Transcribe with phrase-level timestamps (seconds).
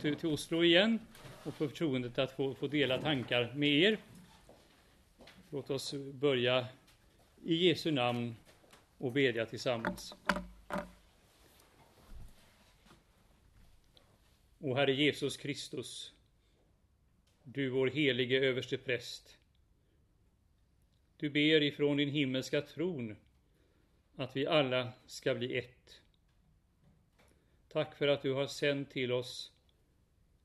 [0.00, 0.98] till, till Oslo igen
[1.42, 3.98] och för förtroendet att få, få dela tankar med er.
[5.50, 6.66] Låt oss börja
[7.44, 8.36] i Jesu namn
[8.98, 10.14] och bedja tillsammans.
[14.58, 16.12] O Herre Jesus Kristus,
[17.42, 19.36] du vår helige överste präst.
[21.16, 23.16] Du ber ifrån din himmelska tron
[24.16, 26.00] att vi alla ska bli ett.
[27.68, 29.52] Tack för att du har sänt till oss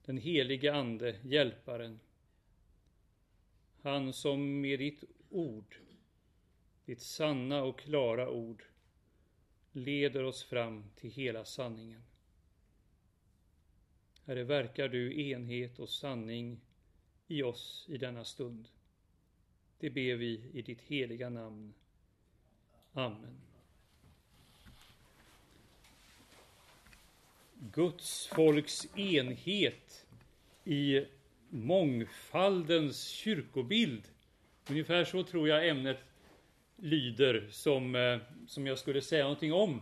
[0.06, 2.00] den helige Ande, Hjälparen.
[3.82, 5.76] Han som med ditt ord,
[6.86, 8.63] ditt sanna och klara ord,
[9.72, 12.04] leder oss fram till hela sanningen.
[14.26, 16.62] Herre, verkar du enhet och sanning
[17.27, 18.68] i oss i denna stund.
[19.80, 21.74] Det ber vi i ditt heliga namn.
[22.91, 23.45] Amen.
[27.59, 30.08] Guds folks enhet
[30.63, 31.05] i
[31.50, 34.04] mångfaldens kyrkobild.
[34.70, 35.98] Ungefär så tror jag ämnet
[36.76, 39.82] lyder som, eh, som jag skulle säga någonting om.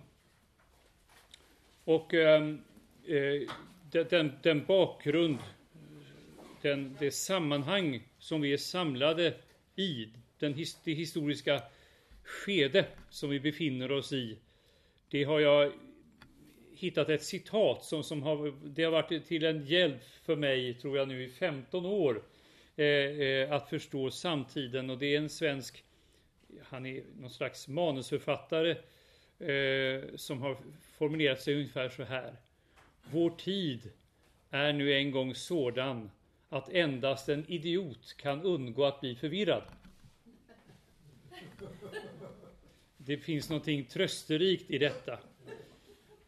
[1.84, 2.62] Och ehm,
[3.06, 3.50] eh,
[4.09, 5.38] den, den bakgrund,
[6.62, 9.34] den, det sammanhang som vi är samlade
[9.75, 10.09] i,
[10.40, 11.62] den, det historiska
[12.23, 14.38] skede som vi befinner oss i,
[15.09, 15.72] det har jag
[16.84, 20.98] hittat ett citat som, som har, det har varit till en hjälp för mig, tror
[20.98, 22.23] jag nu i 15 år,
[22.75, 25.84] eh, eh, att förstå samtiden och det är en svensk,
[26.62, 28.72] han är någon slags manusförfattare
[29.40, 30.58] eh, som har
[30.98, 32.36] formulerat sig ungefär så här.
[33.12, 33.92] Vår tid
[34.50, 36.12] är nu en gång sådan
[36.50, 39.64] att endast en idiot kan undgå att bli förvirrad.
[42.97, 45.20] Det finns någonting trösterikt i detta.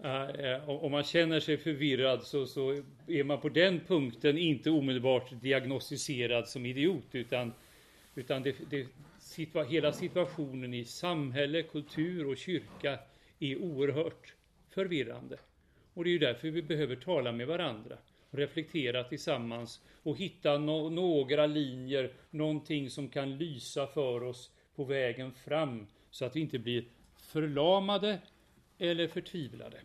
[0.06, 5.42] Uh, om man känner sig förvirrad så, så, är man på den punkten inte omedelbart
[5.42, 7.54] diagnostiserad som idiot utan,
[8.16, 8.88] utan det, det,
[9.20, 13.00] situa hela situationen i samhälle, kultur och kyrka
[13.40, 14.34] är oerhört
[14.70, 15.38] förvirrande.
[15.94, 17.98] Och det är ju därför vi behöver tala med varandra,
[18.32, 25.32] reflektera tillsammans och hitta no några linjer, någonting som kan lysa för oss på vägen
[25.32, 26.86] fram så att vi inte blir
[27.18, 28.20] förlamade
[28.78, 29.78] eller förtvivlade.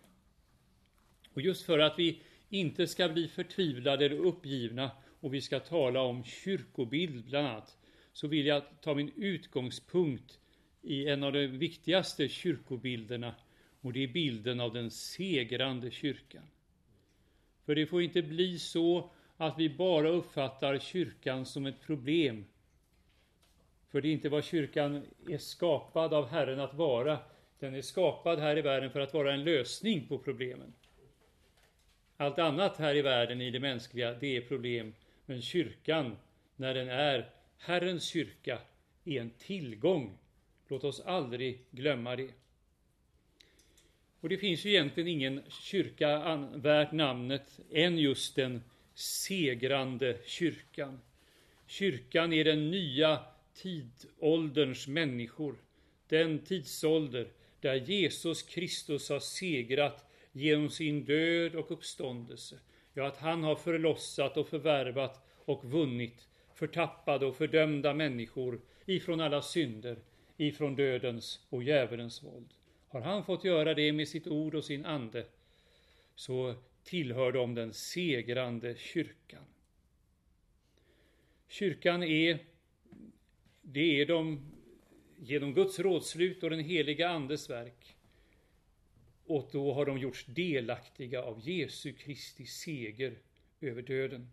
[1.35, 6.03] Och just för att vi inte ska bli förtvivlade eller uppgivna och vi ska tala
[6.03, 7.77] om kyrkobild bland annat,
[8.13, 10.39] så vill jag ta min utgångspunkt
[10.83, 13.35] i en av de viktigaste kyrkobilderna
[13.81, 16.43] och det är bilden av den segrande kyrkan.
[17.67, 22.45] För det får inte bli så att vi bara uppfattar kyrkan som ett problem.
[23.89, 27.19] För det är inte vad kyrkan är skapad av Herren att vara.
[27.59, 30.73] Den är skapad här i världen för att vara en lösning på problemen.
[32.20, 34.94] Allt annat här i världen i det mänskliga, det är problem.
[35.26, 36.16] Men kyrkan,
[36.56, 38.58] när den är Herrens kyrka,
[39.04, 40.19] är en tillgång.
[40.69, 42.31] Låt oss aldrig glömma det.
[44.20, 48.62] Och det finns ju egentligen ingen kyrka värt namnet än just den
[48.94, 51.00] segrande kyrkan.
[51.66, 55.56] Kyrkan är den nya tidålderns människor.
[56.08, 57.28] Den tidsålder
[57.60, 62.59] där Jesus Kristus har segrat genom sin död och uppståndelse.
[62.95, 69.43] Ja, att han har förlossat och förvärvat och vunnit förtappade och fördömda människor ifrån alla
[69.43, 69.99] synder,
[70.37, 72.49] ifrån dödens och djävulens våld.
[72.89, 75.27] Har han fått göra det med sitt ord och sin ande,
[76.15, 76.55] så
[76.85, 79.45] tillhör de den segrande kyrkan.
[81.49, 82.39] Kyrkan är,
[83.62, 84.51] det är de
[85.19, 87.97] genom Guds rådslut och den heliga Andes verk,
[89.31, 93.19] och då har de gjorts delaktiga av Jesu Kristi seger
[93.61, 94.31] över döden.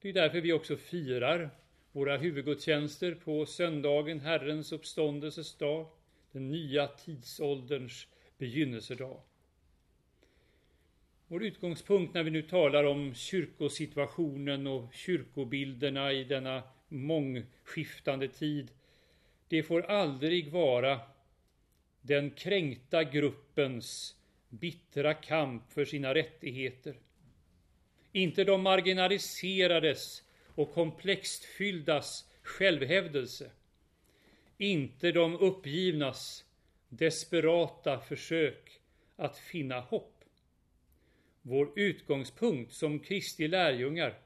[0.00, 1.50] Det är därför vi också firar
[1.92, 5.86] våra huvudgudstjänster på söndagen, Herrens uppståndelses dag,
[6.32, 8.06] den nya tidsålderns
[8.38, 9.20] begynnelsedag.
[11.26, 18.70] Vår utgångspunkt när vi nu talar om kyrkosituationen och kyrkobilderna i denna mångskiftande tid,
[19.48, 21.00] det får aldrig vara
[22.02, 24.16] den kränkta gruppens
[24.48, 26.96] bittra kamp för sina rättigheter.
[28.12, 30.22] Inte de marginaliserades
[30.54, 33.50] och komplext fylldas självhävdelse.
[34.58, 36.44] Inte de uppgivnas
[36.88, 38.80] desperata försök
[39.16, 40.24] att finna hopp.
[41.42, 44.18] Vår utgångspunkt som Kristi lärjungar,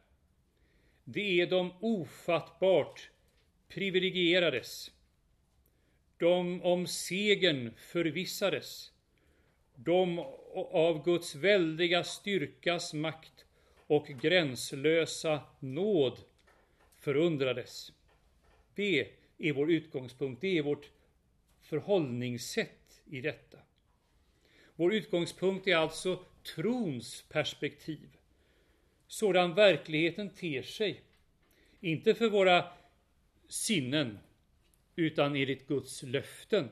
[1.04, 3.10] det är de ofattbart
[3.68, 4.90] privilegierades,
[6.18, 8.92] de om segern förvissades,
[9.74, 10.18] de
[10.54, 13.44] av Guds väldiga styrkas makt
[13.86, 16.18] och gränslösa nåd
[16.96, 17.92] förundrades.
[18.74, 19.08] Det
[19.38, 20.90] är vår utgångspunkt, det är vårt
[21.62, 23.58] förhållningssätt i detta.
[24.76, 26.24] Vår utgångspunkt är alltså
[26.54, 28.08] trons perspektiv.
[29.06, 31.00] Sådan verkligheten ter sig.
[31.80, 32.64] Inte för våra
[33.48, 34.18] sinnen,
[34.96, 36.68] utan enligt Guds löften.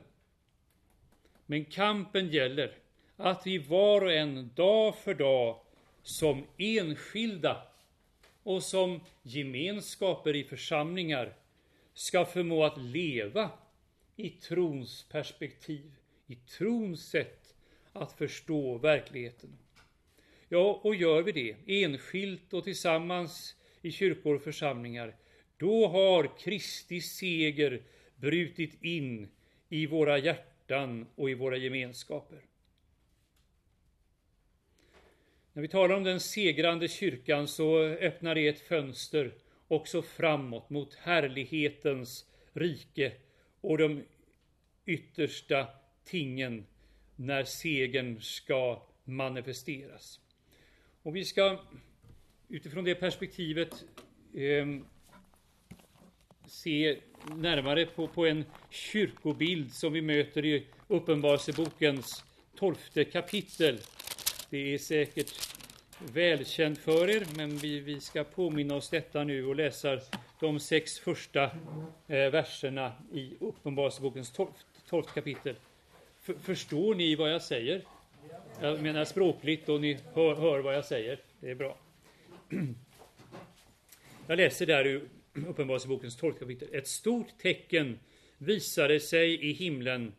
[1.45, 2.77] Men kampen gäller
[3.15, 5.59] att vi var och en dag för dag
[6.01, 7.67] som enskilda
[8.43, 11.33] och som gemenskaper i församlingar
[11.93, 13.49] ska förmå att leva
[14.15, 15.95] i trons perspektiv,
[16.27, 17.55] i trons sätt
[17.93, 19.57] att förstå verkligheten.
[20.49, 25.15] Ja, och gör vi det enskilt och tillsammans i kyrkor och församlingar,
[25.57, 27.81] då har Kristi seger
[28.23, 29.27] brutit in
[29.69, 32.41] i våra hjärtan och i våra gemenskaper.
[35.53, 39.33] När vi talar om den segrande kyrkan så öppnar det ett fönster
[39.67, 43.11] också framåt mot härlighetens rike
[43.61, 44.03] och de
[44.85, 45.67] yttersta
[46.05, 46.65] tingen
[47.15, 50.19] när segern ska manifesteras.
[51.01, 51.59] Och vi ska
[52.49, 53.83] utifrån det perspektivet
[54.33, 54.65] eh,
[56.47, 56.97] se
[57.35, 62.23] närmare på, på en kyrkobild som vi möter i Uppenbarelsebokens
[62.55, 63.79] tolfte kapitel.
[64.49, 65.31] Det är säkert
[66.13, 69.99] välkänt för er, men vi, vi ska påminna oss detta nu och läsa
[70.39, 71.43] de sex första
[72.07, 75.55] eh, verserna i Uppenbarelsebokens tolfte, tolfte kapitel.
[76.25, 77.83] F förstår ni vad jag säger?
[78.61, 81.19] Jag menar språkligt och ni hör, hör vad jag säger.
[81.39, 81.77] Det är bra.
[84.27, 86.67] Jag läser där ur Uppenbarelsebokens tolfte kapitel.
[86.71, 87.99] Ett stort tecken
[88.37, 90.13] visade sig i himlen.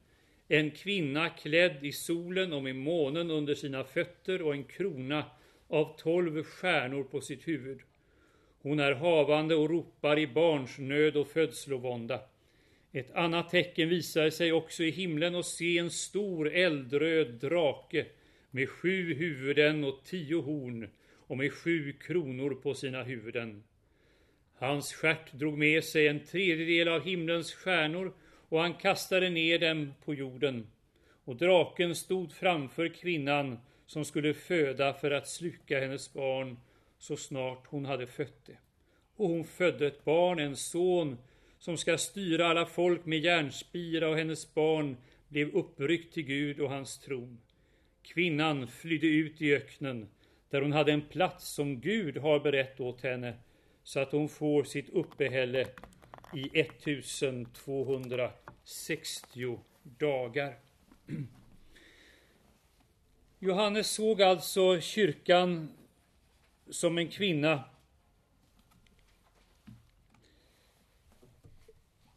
[0.49, 5.25] En kvinna klädd i solen och med månen under sina fötter och en krona
[5.69, 7.81] av tolv stjärnor på sitt huvud.
[8.63, 12.21] Hon är havande och ropar i barnsnöd och födslovånda.
[12.93, 18.07] Ett annat tecken visade sig också i himlen och se en stor eldröd drake
[18.51, 23.63] med sju huvuden och tio horn och med sju kronor på sina huvuden.
[24.65, 28.13] Hans stjärt drog med sig en tredjedel av himlens stjärnor
[28.49, 30.67] och han kastade ner dem på jorden.
[31.25, 36.57] Och draken stod framför kvinnan som skulle föda för att sluka hennes barn
[36.99, 38.57] så snart hon hade fött det.
[39.17, 41.19] Och hon födde ett barn, en son,
[41.59, 44.97] som ska styra alla folk med järnspira och hennes barn
[45.29, 47.39] blev uppryckt till Gud och hans tron.
[48.03, 50.09] Kvinnan flydde ut i öknen
[50.51, 53.35] där hon hade en plats som Gud har berett åt henne
[53.85, 55.67] så att hon får sitt uppehälle
[56.35, 60.59] i 1260 dagar.
[63.39, 65.73] Johannes såg alltså kyrkan
[66.71, 67.65] som en kvinna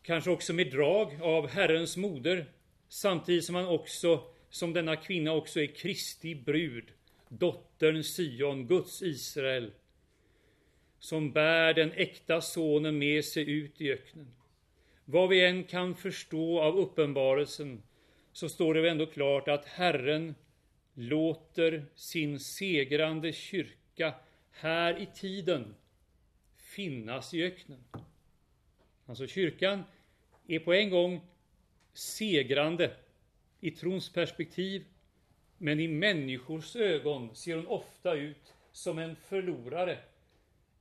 [0.01, 2.51] kanske också med drag av Herrens moder,
[2.87, 6.85] samtidigt som han också, som denna kvinna också är Kristi brud,
[7.29, 9.71] dottern Sion, Guds Israel,
[10.99, 14.27] som bär den äkta sonen med sig ut i öknen.
[15.05, 17.83] Vad vi än kan förstå av uppenbarelsen
[18.33, 20.35] så står det ändå klart att Herren
[20.93, 24.13] låter sin segrande kyrka
[24.51, 25.75] här i tiden
[26.57, 27.83] finnas i öknen.
[29.05, 29.83] Alltså kyrkan
[30.47, 31.21] är på en gång
[31.93, 32.91] segrande
[33.59, 34.85] i trons perspektiv,
[35.57, 39.97] men i människors ögon ser hon ofta ut som en förlorare.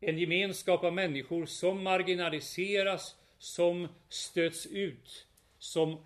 [0.01, 5.27] En gemenskap av människor som marginaliseras, som stöts ut,
[5.59, 6.05] som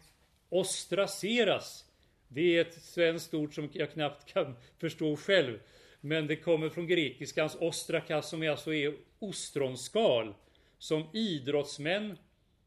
[0.49, 1.85] ostraceras.
[2.29, 5.59] Det är ett svenskt ord som jag knappt kan förstå själv,
[6.01, 10.35] men det kommer från grekiskans ostrakas som alltså är ostronskal,
[10.79, 12.19] som idrottsmän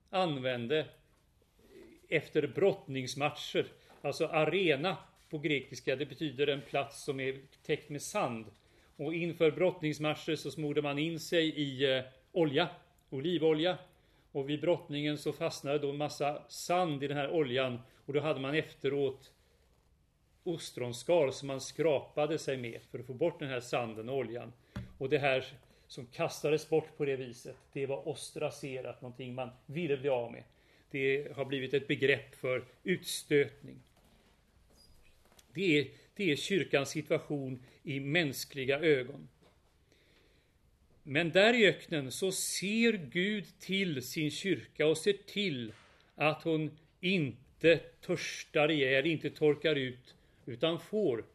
[0.09, 0.85] använde
[2.09, 3.65] efter brottningsmatcher.
[4.01, 4.97] Alltså arena
[5.29, 8.45] på grekiska, det betyder en plats som är täckt med sand.
[9.05, 12.69] Och inför brottningsmatcher så smorde man in sig i eh, olja,
[13.09, 13.77] olivolja.
[14.31, 18.39] Och vid brottningen så fastnade då massa sand i den här oljan och då hade
[18.39, 19.31] man efteråt
[20.43, 24.53] ostronskal som man skrapade sig med för att få bort den här sanden och oljan.
[24.97, 25.45] Och det här
[25.87, 30.43] som kastades bort på det viset, det var ostracerat, någonting man ville bli av med.
[30.91, 33.79] Det har blivit ett begrepp för utstötning.
[35.53, 39.27] Det är, det är kyrkans situation i mänskliga ögon.
[41.03, 45.73] Men där i öknen så ser Gud till sin kyrka och ser till
[46.15, 50.15] att hon inte törstar ihjäl, inte torkar ut,
[50.45, 51.25] utan får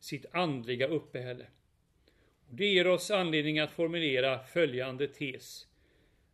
[0.00, 1.46] sitt andliga uppehälle.
[2.50, 5.66] Det ger oss anledning att formulera följande tes.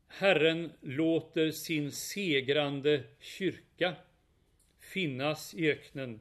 [0.08, 3.94] Herren låter sin segrande kyrka
[4.80, 6.20] finnas i öknen,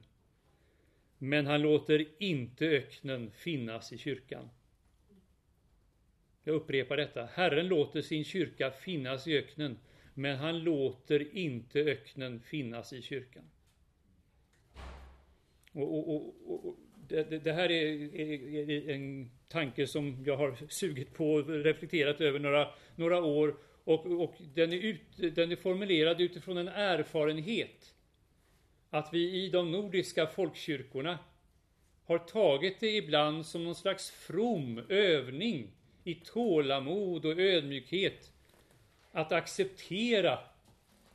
[1.28, 4.48] men han låter inte öknen finnas i kyrkan.
[6.44, 7.24] Jag upprepar detta.
[7.24, 9.78] Herren låter sin kyrka finnas i öknen,
[10.14, 13.44] men han låter inte öknen finnas i kyrkan.
[15.72, 16.76] Och, och, och, och
[17.08, 22.20] det, det, här är, är, är, en tanke som jag har sugit på och reflekterat
[22.20, 23.56] över några, några år.
[23.84, 27.93] Och, och den, är ut, den är formulerad utifrån en erfarenhet.
[28.94, 31.18] Att vi i de nordiska folkkyrkorna
[32.04, 35.70] har tagit det ibland som någon slags from övning
[36.04, 38.32] i tålamod och ödmjukhet
[39.12, 40.38] att acceptera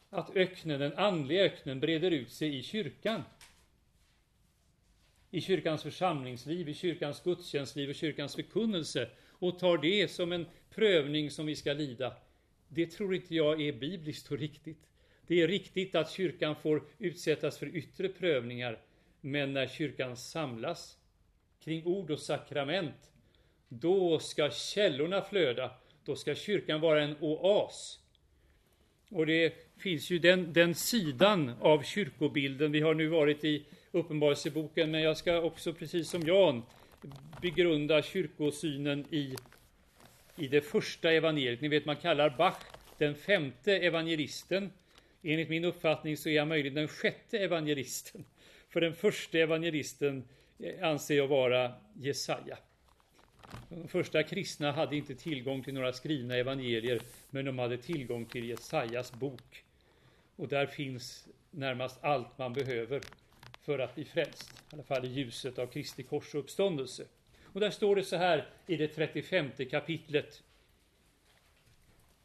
[0.10, 3.24] att öknen, den andliga öknen, breder ut sig i kyrkan.
[5.32, 11.32] I kyrkans församlingsliv, i kyrkans gudstjänstliv och kyrkans förkunnelse och tar det som en prövning
[11.32, 12.14] som vi ska lida.
[12.68, 14.89] Det tror inte jag är bibliskt och riktigt.
[15.30, 18.80] Det är riktigt att kyrkan får utsättas för yttre prövningar,
[19.22, 20.98] men när kyrkan samlas
[21.64, 23.12] kring ord och sakrament,
[23.68, 25.72] då ska källorna flöda.
[26.06, 28.00] Då ska kyrkan vara en oas.
[29.10, 32.72] Och det finns ju den, den sidan av kyrkobilden.
[32.72, 36.64] Vi har nu varit i Uppenbarelseboken, men jag ska också, precis som Jan,
[37.42, 39.36] begrunda kyrkosynen i,
[40.36, 41.62] i det första evangeliet.
[41.62, 42.64] Ni vet, man kallar Bach
[42.98, 44.72] den femte evangelisten.
[45.24, 48.26] Enligt min uppfattning så är han möjligen den sjätte evangelisten.
[48.70, 50.28] För den första evangelisten
[50.60, 52.58] eh, anser jag vara Jesaja.
[53.70, 58.50] De första kristna hade inte tillgång till några skrivna evangelier, men de hade tillgång till
[58.50, 59.64] Jesajas bok.
[60.36, 63.02] Och där finns närmast allt man behöver
[63.62, 67.06] för att bli frälst, i alla fall i ljuset av Kristi kors och uppståndelse.
[67.44, 70.44] Och där står det så här i det 35 kapitlet.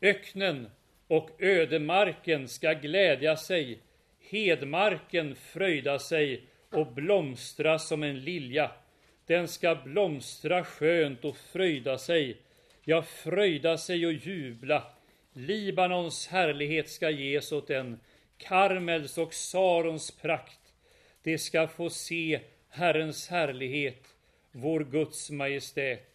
[0.01, 0.71] Öknen
[1.09, 3.79] och ödemarken ska glädja sig,
[4.31, 8.71] hedmarken fröjda sig och blomstra som en lilja.
[9.27, 12.37] Den ska blomstra skönt och fröjda sig,
[12.85, 14.83] ja, fröjda sig och jubla.
[15.33, 18.01] Libanons härlighet ska ges åt den,
[18.39, 20.61] Karmels och Sarons prakt.
[21.23, 24.15] Det ska få se Herrens härlighet,
[24.53, 26.11] vår Guds majestät.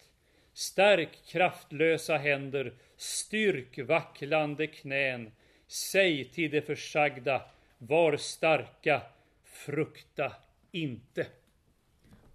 [0.54, 5.30] Stärk kraftlösa händer, styrk vacklande knän.
[5.66, 7.42] Säg till det försagda,
[7.78, 9.02] var starka,
[9.44, 10.32] frukta
[10.72, 11.26] inte.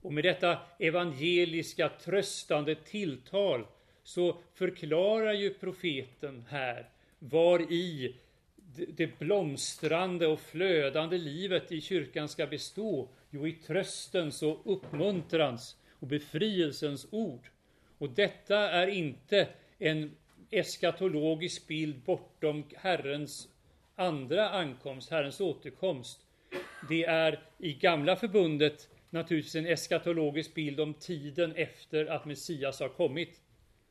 [0.02, 3.66] Och med detta evangeliska tröstande tilltal
[4.04, 8.16] så förklarar ju profeten här var i
[8.88, 13.10] det blomstrande och flödande livet i kyrkan ska bestå?
[13.30, 17.50] Jo, i tröstens och uppmuntrans och befrielsens ord.
[17.98, 19.48] Och detta är inte
[19.80, 20.12] en
[20.52, 23.50] eskatologisk bild bortom Herrens
[23.96, 26.20] andra ankomst, Herrens återkomst.
[26.90, 32.90] Det är i gamla förbundet naturligtvis en eskatologisk bild om tiden efter att Messias har
[32.90, 33.42] kommit.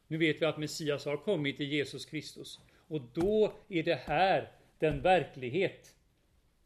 [0.07, 2.61] Nu vet vi att Messias har kommit i Jesus Kristus.
[2.89, 5.95] Och då är det här den verklighet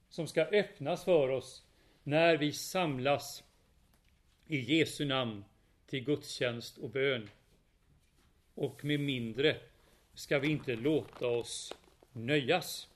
[0.09, 1.63] som ska öppnas för oss
[2.03, 3.45] när vi samlas
[4.47, 5.45] i Jesu namn
[5.87, 7.31] till gudstjänst och bön.
[8.55, 9.57] Och med mindre
[10.19, 11.75] ska vi inte låta oss
[12.13, 12.89] nöjas.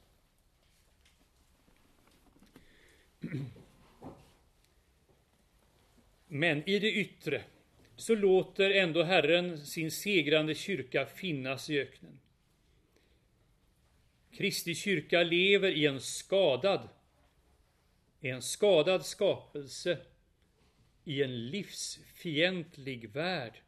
[6.26, 7.45] Men i det yttre
[7.97, 12.21] så låter ändå Herren sin segrande kyrka finnas i öknen.
[14.33, 16.88] Kristi kyrka lever i en skadad,
[18.21, 19.99] en skadad skapelse,
[21.05, 23.61] i en livsfientlig värld.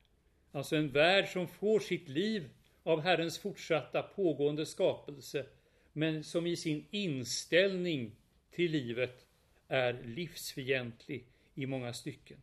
[0.53, 2.51] Alltså en värld som får sitt liv
[2.85, 5.47] av Herrens fortsatta pågående skapelse,
[5.93, 8.13] men som i sin inställning
[8.51, 9.27] till livet
[9.69, 11.25] är livsfientlig
[11.55, 12.39] i många stycken.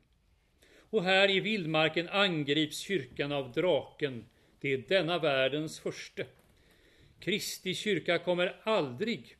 [0.79, 4.25] Och här i vildmarken angrips kyrkan av draken.
[4.59, 6.23] Det är denna världens första.
[7.19, 9.37] Kristi kyrka kommer aldrig,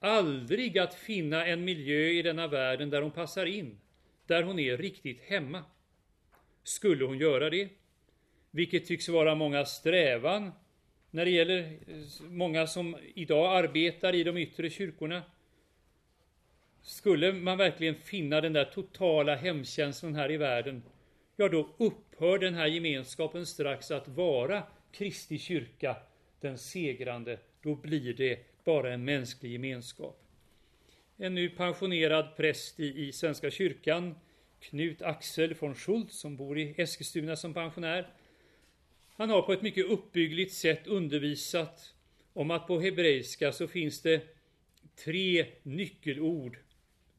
[0.00, 3.80] aldrig att finna en miljö i denna världen där hon passar in,
[4.26, 5.64] där hon är riktigt hemma.
[6.62, 7.68] Skulle hon göra det,
[8.50, 10.52] vilket tycks vara många strävan
[11.10, 15.22] när det gäller eh, många som idag arbetar i de yttre kyrkorna,
[16.82, 20.82] skulle man verkligen finna den där totala hemkänslan här i världen,
[21.36, 24.62] ja då upphör den här gemenskapen strax att vara
[24.92, 25.96] Kristi kyrka
[26.40, 30.22] den segrande, då blir det bara en mänsklig gemenskap.
[31.16, 34.14] En nu pensionerad präst i, i Svenska kyrkan,
[34.60, 38.08] Knut Axel von Schultz, som bor i Eskilstuna som pensionär,
[39.18, 41.94] han har på ett mycket uppbyggligt sätt undervisat
[42.32, 44.22] om att på hebreiska så finns det
[45.04, 46.58] tre nyckelord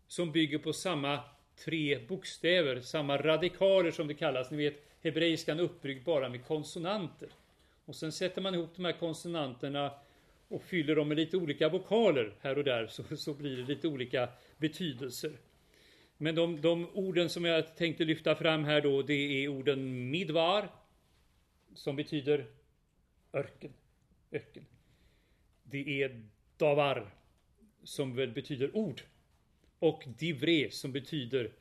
[0.08, 1.20] som bygger på samma
[1.66, 4.52] tre bokstäver, samma radikaler som det kallas.
[4.52, 7.30] Ni vet, hebreiskan är uppbyggd bara med konsonanter.
[7.86, 9.92] Och sen sätter man ihop de här konsonanterna
[10.48, 13.88] och fyller dem med lite olika vokaler här och där så, så blir det lite
[13.88, 15.32] olika betydelser.
[16.18, 20.70] Men de, de orden som jag tänkte lyfta fram här då, det är orden midvar,
[21.74, 22.46] som betyder
[23.34, 23.74] örken,
[24.32, 24.66] öken.
[25.64, 26.22] Det är
[26.58, 27.12] davar,
[27.84, 29.02] som väl betyder ord.
[29.80, 31.52] Och divre, som betyder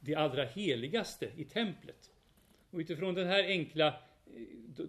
[0.00, 2.10] det allra heligaste i templet.
[2.70, 4.84] Och utifrån det här enkla eh,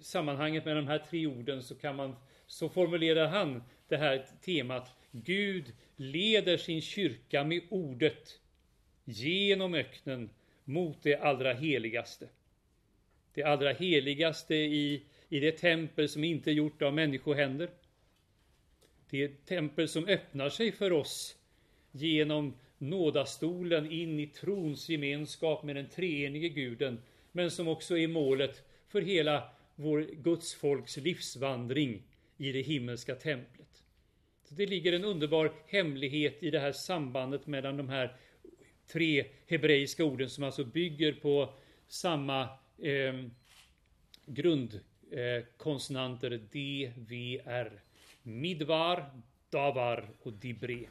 [0.00, 2.16] sammanhanget med de här tre orden så kan man
[2.46, 8.40] så formulerar han det här temat Gud leder sin kyrka med ordet
[9.04, 10.30] genom öknen
[10.64, 12.28] mot det allra heligaste.
[13.34, 17.70] Det allra heligaste i, i det tempel som inte är gjort av människohänder.
[19.10, 21.36] Det är ett tempel som öppnar sig för oss
[21.92, 28.62] genom nådastolen in i trons gemenskap med den treenige guden, men som också är målet
[28.88, 32.02] för hela vår Guds folks livsvandring
[32.36, 33.84] i det himmelska templet.
[34.44, 38.16] Så det ligger en underbar hemlighet i det här sambandet mellan de här
[38.86, 41.54] tre hebreiska orden som alltså bygger på
[41.88, 42.48] samma
[42.78, 43.24] eh,
[44.26, 47.80] grundkonsonanter eh, D, V, R.
[48.22, 49.10] Midvar,
[49.50, 50.84] Davar och Dibre.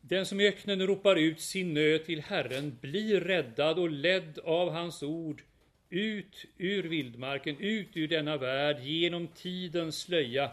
[0.00, 4.70] Den som i öknen ropar ut sin nöd till Herren blir räddad och ledd av
[4.70, 5.42] hans ord
[5.90, 10.50] ut ur vildmarken, ut ur denna värld, genom tidens slöja,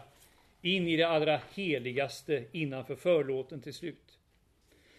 [0.62, 4.18] in i det allra heligaste innanför förlåten till slut.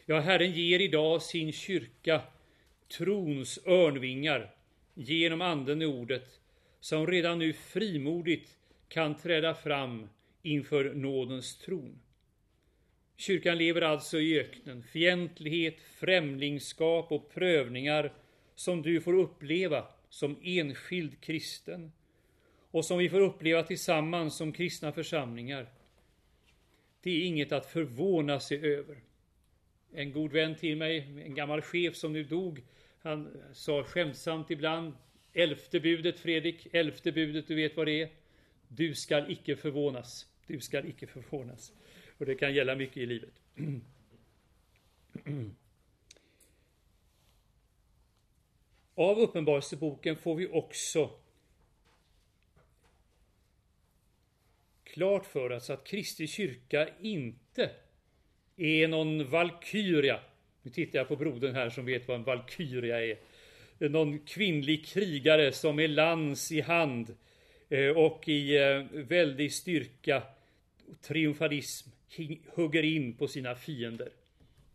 [0.05, 2.21] Ja, Herren ger idag sin kyrka
[2.97, 4.55] trons örnvingar
[4.93, 6.39] genom anden i ordet,
[6.79, 10.09] som redan nu frimodigt kan träda fram
[10.41, 11.99] inför nådens tron.
[13.17, 18.13] Kyrkan lever alltså i öknen, fientlighet, främlingskap och prövningar
[18.55, 21.91] som du får uppleva som enskild kristen
[22.73, 25.69] och som vi får uppleva tillsammans som kristna församlingar.
[27.01, 28.97] Det är inget att förvåna sig över.
[29.93, 32.63] En god vän till mig, en gammal chef som nu dog,
[33.01, 34.93] han sa skämtsamt ibland
[35.33, 38.09] Elfte budet Fredrik, elfte budet, du vet vad det är?
[38.67, 40.27] Du skall icke förvånas.
[40.47, 41.73] Du skall icke förvånas.
[42.17, 43.33] Och det kan gälla mycket i livet.
[48.95, 51.22] Av Uppenbarelseboken får vi också
[54.93, 57.69] klart för oss att Kristi kyrka inte
[58.57, 60.19] är någon valkyria.
[60.61, 63.17] Nu tittar jag på brodern här som vet vad en valkyria är.
[63.77, 67.15] Någon kvinnlig krigare som med lans i hand
[67.69, 70.23] eh, och i eh, väldig styrka
[70.89, 71.89] och triumfalism
[72.55, 74.09] hugger in på sina fiender.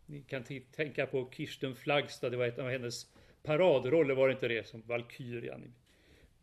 [0.05, 0.43] Ni kan
[0.75, 3.07] tänka på Kirsten Flagstad, det var ett av hennes
[3.43, 4.67] paradroller, var det inte det?
[4.67, 5.71] Som Valkyrian i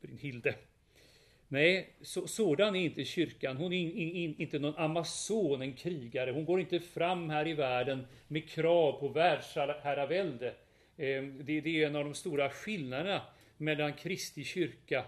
[0.01, 0.55] Brynhilde.
[1.49, 3.57] Nej, så, sådan är inte kyrkan.
[3.57, 6.31] Hon är in, in, inte någon amazon, en krigare.
[6.31, 10.49] Hon går inte fram här i världen med krav på världsherravälde.
[10.97, 13.23] Eh, det, det, är en av de stora skillnaderna
[13.57, 15.05] mellan Kristi kyrka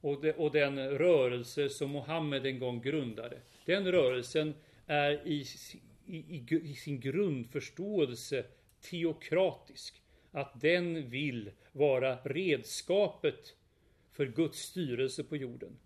[0.00, 3.36] och, de, och den rörelse som Mohammed en gång grundade.
[3.64, 4.54] Den rörelsen
[4.86, 5.44] är i,
[6.06, 8.44] i, i sin grundförståelse
[8.90, 10.00] teokratisk.
[10.30, 13.54] Att den vill vara redskapet
[14.14, 15.76] för Guds styrelse på jorden.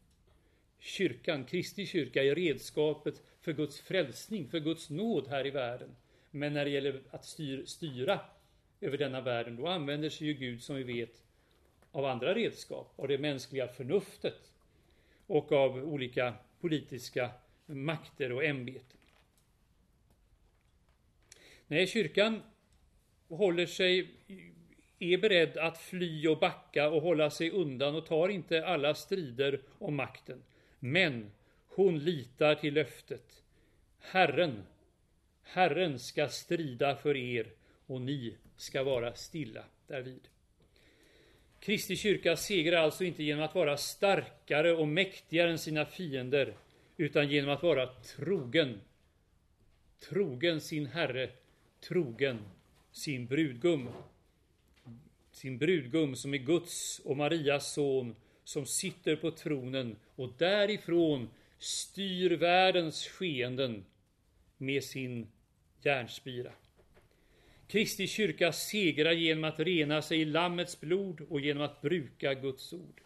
[0.78, 5.96] Kyrkan, Kristi kyrka, är redskapet för Guds frälsning, för Guds nåd här i världen.
[6.30, 8.20] Men när det gäller att styr, styra
[8.80, 11.22] över denna världen, då använder sig ju Gud, som vi vet,
[11.92, 14.52] av andra redskap, av det mänskliga förnuftet
[15.26, 17.30] och av olika politiska
[17.66, 18.98] makter och ämbeten.
[21.66, 22.42] Nej, kyrkan
[23.28, 24.10] håller sig,
[24.98, 29.60] är beredd att fly och backa och hålla sig undan och tar inte alla strider
[29.78, 30.42] om makten.
[30.78, 31.30] Men
[31.66, 33.42] hon litar till löftet.
[33.98, 34.62] Herren,
[35.42, 37.52] Herren ska strida för er
[37.86, 40.28] och ni ska vara stilla därvid.
[41.60, 46.54] Kristi kyrka segrar alltså inte genom att vara starkare och mäktigare än sina fiender
[46.96, 48.80] utan genom att vara trogen.
[50.08, 51.30] Trogen sin Herre,
[51.88, 52.38] trogen
[52.92, 53.88] sin brudgum.
[55.38, 62.30] Sin brudgum som är Guds och Marias son, som sitter på tronen och därifrån styr
[62.30, 63.84] världens skeenden
[64.56, 65.26] med sin
[65.82, 66.52] järnspira.
[67.68, 72.72] Kristi kyrka segrar genom att rena sig i Lammets blod och genom att bruka Guds
[72.72, 73.00] ord.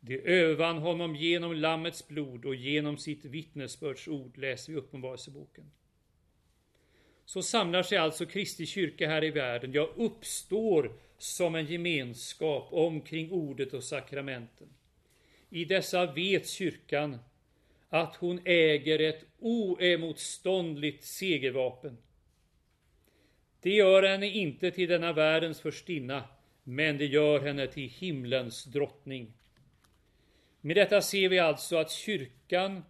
[0.00, 5.64] De övervann honom genom Lammets blod och genom sitt vittnesbördsord, läser vi Uppenbarelseboken.
[7.26, 13.32] Så samlar sig alltså Kristi kyrka här i världen, ja, uppstår som en gemenskap omkring
[13.32, 14.68] ordet och sakramenten.
[15.50, 17.18] I dessa vet kyrkan
[17.88, 21.98] att hon äger ett oemotståndligt segervapen.
[23.60, 26.24] Det gör henne inte till denna världens förstinna,
[26.62, 29.32] men det gör henne till himlens drottning.
[30.60, 32.82] Med detta ser vi alltså att kyrkan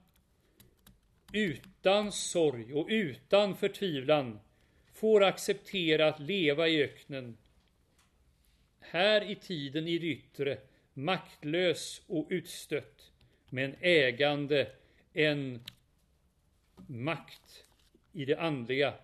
[1.37, 4.41] utan sorg och utan förtvivlan
[4.93, 7.37] får acceptera att leva i öknen.
[8.81, 10.59] Här i tiden i det yttre,
[10.95, 13.13] maktlös och utstött,
[13.51, 14.73] men ägande
[15.13, 15.61] en
[16.87, 17.65] makt
[18.13, 18.95] i det andliga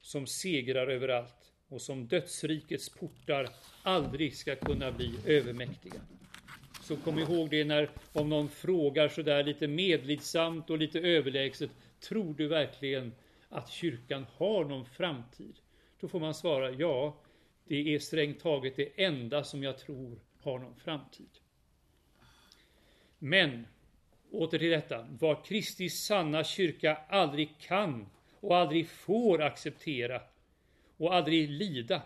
[0.00, 3.48] som segrar överallt och som dödsrikets portar
[3.82, 6.00] aldrig ska kunna bli övermäktiga.
[6.82, 11.70] Så kom ihåg det när om någon frågar så där lite medlidsamt och lite överlägset,
[12.00, 13.12] tror du verkligen
[13.48, 15.54] att kyrkan har någon framtid?
[16.00, 17.16] Då får man svara ja,
[17.64, 21.30] det är strängt taget det enda som jag tror har någon framtid.
[23.18, 23.66] Men,
[24.30, 28.06] åter till detta, vad Kristi sanna kyrka aldrig kan
[28.40, 30.22] och aldrig får acceptera
[30.96, 32.02] och aldrig lida,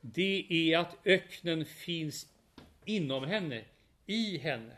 [0.00, 2.26] det är att öknen finns
[2.84, 3.64] inom henne,
[4.06, 4.76] i henne.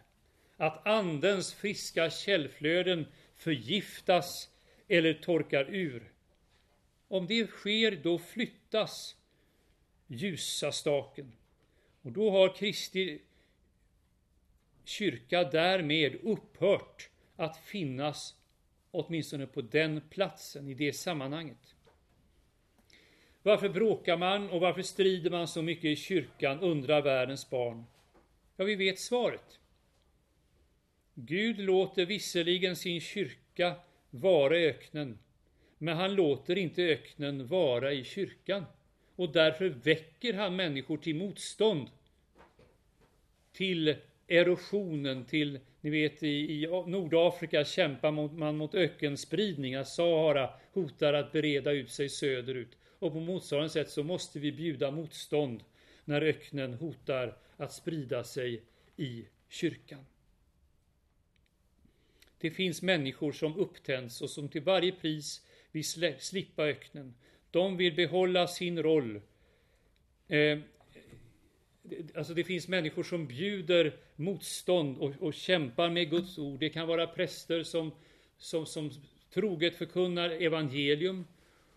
[0.57, 4.51] Att andens friska källflöden förgiftas
[4.89, 6.13] eller torkar ur.
[7.09, 9.17] Om det sker, då flyttas
[10.07, 11.33] ljusa staken.
[12.03, 13.21] Och då har Kristi
[14.85, 18.35] kyrka därmed upphört att finnas
[18.91, 21.75] åtminstone på den platsen, i det sammanhanget.
[23.43, 27.85] Varför bråkar man och varför strider man så mycket i kyrkan, undrar världens barn.
[28.57, 29.61] Ja, vi vet svaret.
[31.15, 33.75] Gud låter visserligen sin kyrka
[34.11, 35.19] vara i öknen,
[35.79, 38.65] men han låter inte öknen vara i kyrkan.
[39.17, 41.91] Och därför väcker han människor till motstånd,
[43.53, 43.97] till
[44.29, 51.33] erosionen, till, ni vet i, i Nordafrika kämpar man mot ökenspridning, att Sahara hotar att
[51.33, 52.77] bereda ut sig söderut.
[52.99, 55.63] Och på motsvarande sätt så måste vi bjuda motstånd
[56.07, 58.63] när öknen hotar att sprida sig
[58.97, 60.07] i kyrkan.
[62.39, 65.85] Det finns människor som upptänds och som till varje pris vill
[66.19, 67.15] slippa öknen.
[67.51, 69.21] De vill behålla sin roll.
[70.29, 70.59] Eh,
[72.15, 76.61] alltså det finns människor som bjuder motstånd och, och kämpar med Guds ord.
[76.61, 77.93] Det kan vara präster som,
[78.39, 78.91] som, som
[79.31, 81.27] troget förkunnar evangelium.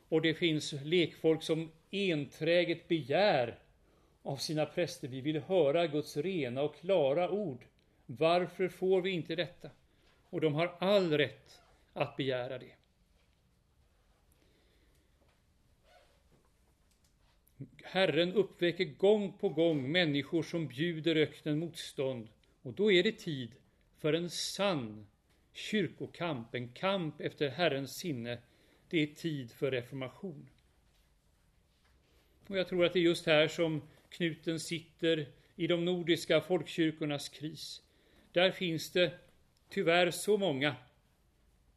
[0.09, 3.59] Och det finns lekfolk som enträget begär
[4.23, 5.07] av sina präster.
[5.07, 7.65] Vi vill höra Guds rena och klara ord.
[8.05, 9.69] Varför får vi inte detta?
[10.29, 11.61] Och de har all rätt
[11.93, 12.75] att begära det.
[17.83, 22.29] Herren uppväcker gång på gång människor som bjuder öknen motstånd
[22.61, 23.51] och då är det tid
[23.97, 25.07] för en sann
[25.53, 28.37] kyrkokamp, en kamp efter Herrens sinne.
[28.89, 30.49] Det är tid för reformation.
[32.47, 37.29] Och jag tror att det är just här som knuten sitter i de nordiska folkkyrkornas
[37.29, 37.81] kris.
[38.31, 39.11] Där finns det
[39.69, 40.75] tyvärr så många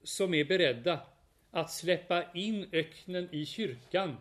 [0.03, 1.01] som är beredda
[1.51, 4.17] att släppa in öknen i kyrkan,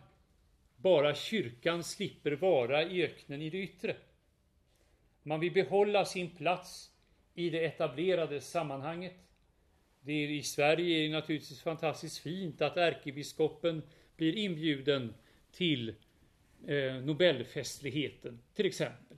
[0.76, 3.96] bara kyrkan slipper vara i öknen i det yttre.
[5.22, 6.90] Man vill behålla sin plats
[7.34, 9.14] i det etablerade sammanhanget.
[10.00, 13.82] Det är, I Sverige är det naturligtvis fantastiskt fint att ärkebiskopen
[14.16, 15.14] blir inbjuden
[15.52, 15.94] till
[16.66, 19.16] eh, Nobelfestligheten, till exempel.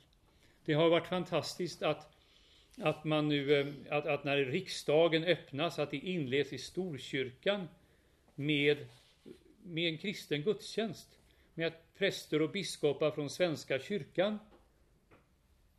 [0.64, 2.12] Det har varit fantastiskt att,
[2.78, 7.68] att man nu, eh, att, att, när riksdagen öppnas, att det inleds i Storkyrkan
[8.34, 8.86] med,
[9.62, 11.18] med en kristen gudstjänst.
[11.54, 14.38] Med att präster och biskopar från Svenska kyrkan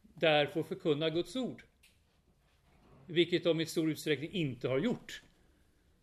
[0.01, 1.63] där får förkunna Guds ord.
[3.05, 5.21] Vilket de i stor utsträckning inte har gjort.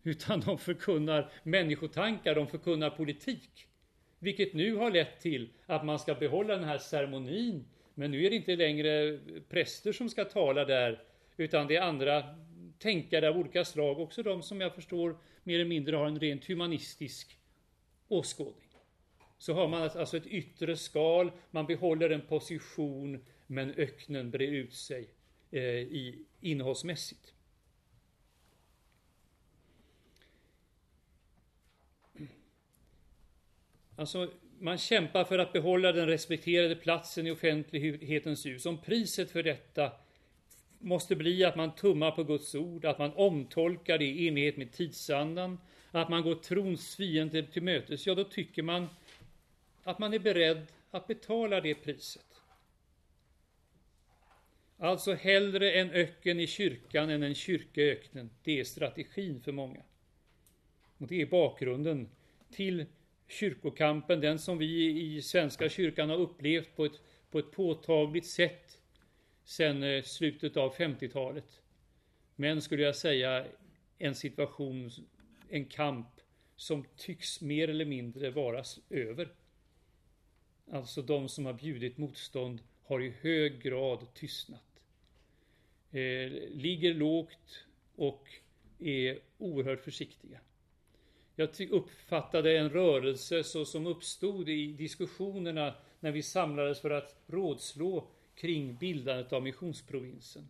[0.03, 3.67] Utan de förkunnar människotankar, de förkunnar politik.
[4.23, 7.65] Vilket nu har lett till att man ska behålla den här ceremonin.
[7.93, 11.03] Men nu är det inte längre präster som ska tala där,
[11.37, 12.23] utan det är andra
[12.79, 16.45] tänkare av olika slag, också de som jag förstår mer eller mindre har en rent
[16.45, 17.37] humanistisk
[18.07, 18.69] åskådning.
[19.37, 24.51] Så har man alltså, alltså ett yttre skal, man behåller en position, men öknen brer
[24.51, 25.09] ut sig
[25.51, 27.32] eh, i innehållsmässigt.
[33.95, 38.65] Alltså man kämpar för att behålla den respekterade platsen i offentlighetens ljus.
[38.65, 39.91] Om priset för detta
[40.79, 44.71] måste bli att man tummar på Guds ord, att man omtolkar det i enlighet med
[44.71, 45.59] tidsandan,
[45.91, 48.87] att man går trons fiende till mötes, ja då tycker man
[49.83, 52.25] att man är beredd att betala det priset.
[54.77, 58.29] Alltså hellre en öken i kyrkan än en kyrka i öknen.
[58.43, 59.81] Det är strategin för många.
[60.97, 62.09] Och det är bakgrunden
[62.51, 62.85] till
[63.27, 68.79] kyrkokampen, den som vi i Svenska kyrkan har upplevt på ett, på ett påtagligt sätt
[69.43, 71.61] sedan eh, slutet av 50-talet.
[72.35, 73.45] Men skulle jag säga
[73.97, 74.91] en situation,
[75.49, 76.07] en kamp
[76.55, 79.33] som tycks mer eller mindre vara över.
[80.71, 84.81] Alltså de som har bjudit motstånd har i hög grad tystnat.
[85.91, 88.27] Eh, ligger lågt och
[88.79, 90.39] är oerhört försiktiga.
[91.35, 98.07] Jag uppfattade en rörelse så som uppstod i diskussionerna när vi samlades för att rådslå
[98.35, 100.47] kring bildandet av missionsprovinsen.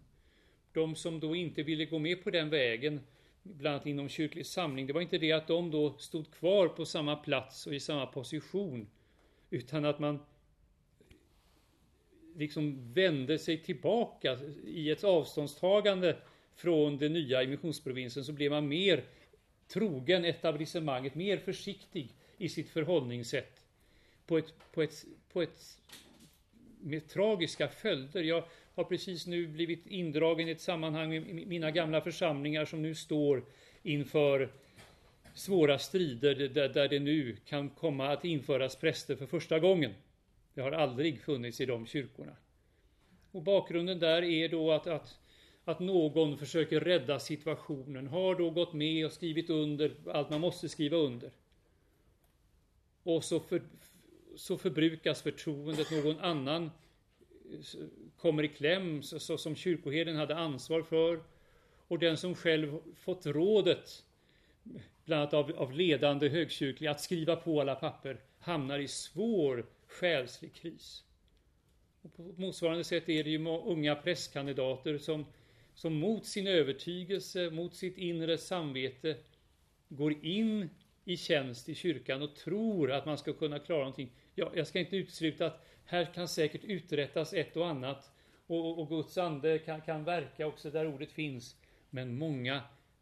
[0.74, 3.00] De som då inte ville gå med på den vägen,
[3.44, 6.86] bland annat inom kyrklig samling, det var inte det att de då stod kvar på
[6.86, 8.88] samma plats och i samma position,
[9.50, 10.20] utan att man
[12.36, 16.18] liksom vände sig tillbaka i ett avståndstagande
[16.56, 19.04] från det nya i missionsprovinsen så blev man mer
[19.68, 23.66] trogen etablissemanget, mer försiktig i sitt förhållningssätt
[24.26, 25.78] på ett, på ett, på ett
[26.80, 28.24] med tragiska följder.
[28.24, 28.44] Jag
[28.76, 33.44] har precis nu blivit indragen i ett sammanhang med mina gamla församlingar som nu står
[33.84, 34.50] inför
[35.34, 39.94] svåra strider där, där det nu kan komma att införas präster för första gången.
[40.54, 42.36] Det har aldrig funnits i de kyrkorna.
[43.32, 45.20] Och bakgrunden där är då att, att,
[45.66, 50.70] att någon försöker rädda situationen, har då gått med och skrivit under allt man måste
[50.70, 51.32] skriva under.
[53.04, 53.62] Och så, för,
[54.36, 57.86] så förbrukas förtroendet, någon annan eh,
[58.18, 61.24] kommer i kläm så, som kyrkoherden hade ansvar för.
[61.88, 64.04] Och den som själv fått rådet,
[65.06, 70.54] bland annat av, av ledande högkyrkliga, att skriva på alla papper, hamnar i svår själslig
[70.54, 71.04] kris.
[72.02, 75.26] Och på motsvarande sätt är det ju unga prästkandidater som,
[75.74, 79.18] som mot sin övertygelse, mot sitt inre samvete
[79.90, 80.70] går in
[81.06, 84.12] i tjänst i kyrkan och tror att man ska kunna klara någonting.
[84.36, 88.12] Ja, jag ska inte utesluta att här kan säkert uträttas ett och annat
[88.48, 91.56] och, och Guds ande kan, kan verka också där ordet finns.
[91.90, 92.62] Men många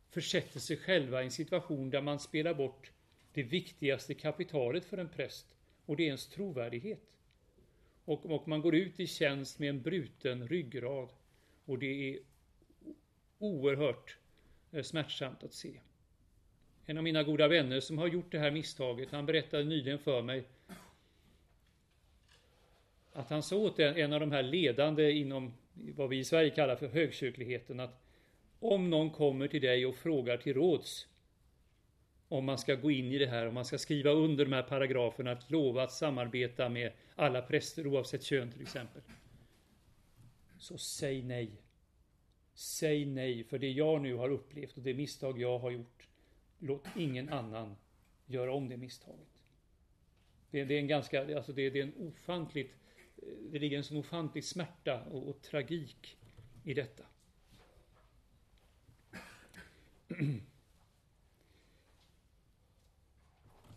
[0.09, 2.91] försätter sig själva i en situation där man spelar bort
[3.33, 5.55] det viktigaste kapitalet för en präst
[5.85, 7.03] och det är ens trovärdighet.
[8.05, 11.09] Och, och man går ut i tjänst med en bruten ryggrad
[11.65, 12.19] och det är
[13.41, 14.17] oerhört
[14.71, 15.79] eh, smärtsamt att se.
[16.85, 20.21] En av mina goda vänner som har gjort det här misstaget, han berättade nyligen för
[20.21, 20.43] mig
[23.13, 26.75] att han sa åt en av de här ledande inom vad vi i Sverige kallar
[26.75, 28.01] för högkyrkligheten att
[28.59, 31.07] om någon kommer till dig och frågar till råds
[32.27, 34.63] om man ska gå in i det här, om man ska skriva under de här
[34.63, 39.01] paragraferna, att lova att samarbeta med alla präster oavsett kön till exempel.
[40.59, 41.60] Så säg nej.
[42.53, 46.07] Säg nej, för det jag nu har upplevt och det misstag jag har gjort,
[46.59, 47.75] låt ingen annan
[48.25, 49.43] göra om det misstaget.
[50.51, 52.75] Det, det är en ganska, alltså det, det, är en ofantligt,
[53.51, 56.17] det ligger en sån ofantlig smärta och, och tragik
[56.63, 57.03] i detta.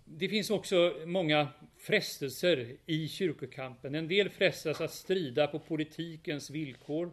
[0.05, 3.95] Det finns också många frestelser i kyrkokampen.
[3.95, 7.13] En del frestas att strida på politikens villkor.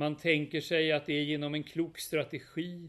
[0.00, 2.88] Man tänker sig att det är genom en klok strategi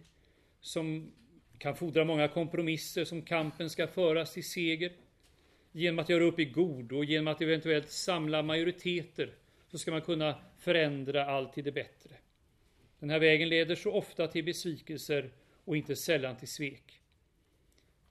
[0.62, 1.12] som
[1.58, 4.92] kan fordra många kompromisser som kampen ska föras till seger.
[5.72, 9.34] Genom att göra upp i god och genom att eventuellt samla majoriteter
[9.72, 12.16] så ska man kunna förändra allt till det bättre.
[13.00, 15.32] Den här vägen leder så ofta till besvikelser
[15.66, 17.00] och inte sällan till svek.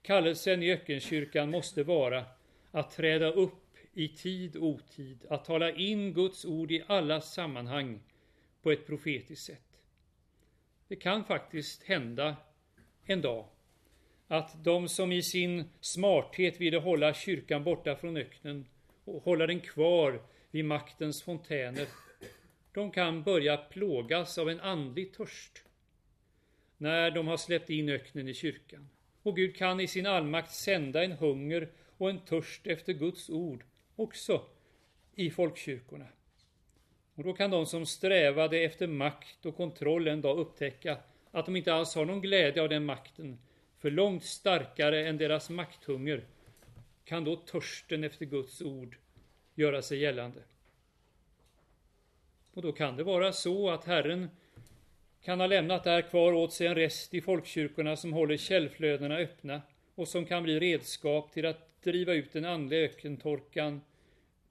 [0.02, 2.24] Kallelsen i ökenkyrkan måste vara
[2.70, 8.00] att träda upp i tid och otid, att tala in Guds ord i alla sammanhang
[8.62, 9.80] på ett profetiskt sätt.
[10.88, 12.36] Det kan faktiskt hända
[13.04, 13.46] en dag
[14.28, 18.66] att de som i sin smarthet ville hålla kyrkan borta från öknen
[19.04, 21.86] och hålla den kvar vid maktens fontäner,
[22.72, 25.64] de kan börja plågas av en andlig törst
[26.76, 28.88] när de har släppt in öknen i kyrkan.
[29.22, 33.64] Och Gud kan i sin allmakt sända en hunger och en törst efter Guds ord
[33.96, 34.44] också
[35.14, 36.06] i folkkyrkorna.
[37.20, 40.96] Och då kan de som strävade efter makt och kontroll en dag upptäcka
[41.30, 43.38] att de inte alls har någon glädje av den makten,
[43.78, 46.22] för långt starkare än deras makthunger
[47.04, 48.96] kan då törsten efter Guds ord
[49.54, 50.40] göra sig gällande.
[52.54, 54.30] Och då kan det vara så att Herren
[55.22, 59.62] kan ha lämnat där kvar åt sig en rest i folkkyrkorna som håller källflödena öppna
[59.94, 63.80] och som kan bli redskap till att driva ut den andliga ökentorkan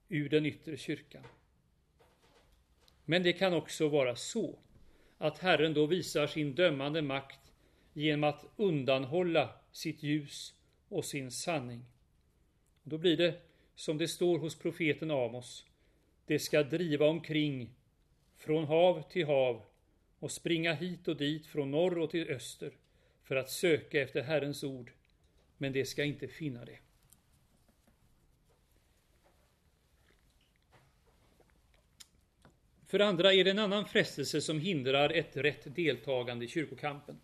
[0.08, 1.22] ur den yttre kyrkan.
[3.04, 4.58] Men det kan också vara så
[5.18, 7.52] att Herren då visar sin dömande makt
[7.92, 10.54] genom att undanhålla sitt ljus
[10.88, 11.84] och sin sanning.
[12.82, 13.34] Då blir det
[13.74, 15.66] som det står hos profeten Amos.
[16.26, 17.70] Det ska driva omkring
[18.36, 19.62] från hav till hav
[20.18, 22.72] och springa hit och dit från norr och till öster
[23.22, 24.92] för att söka efter Herrens ord,
[25.58, 26.78] men det ska inte finna det.
[32.90, 37.20] För det andra är det en annan frestelse som hindrar ett rätt deltagande i kyrkokampen.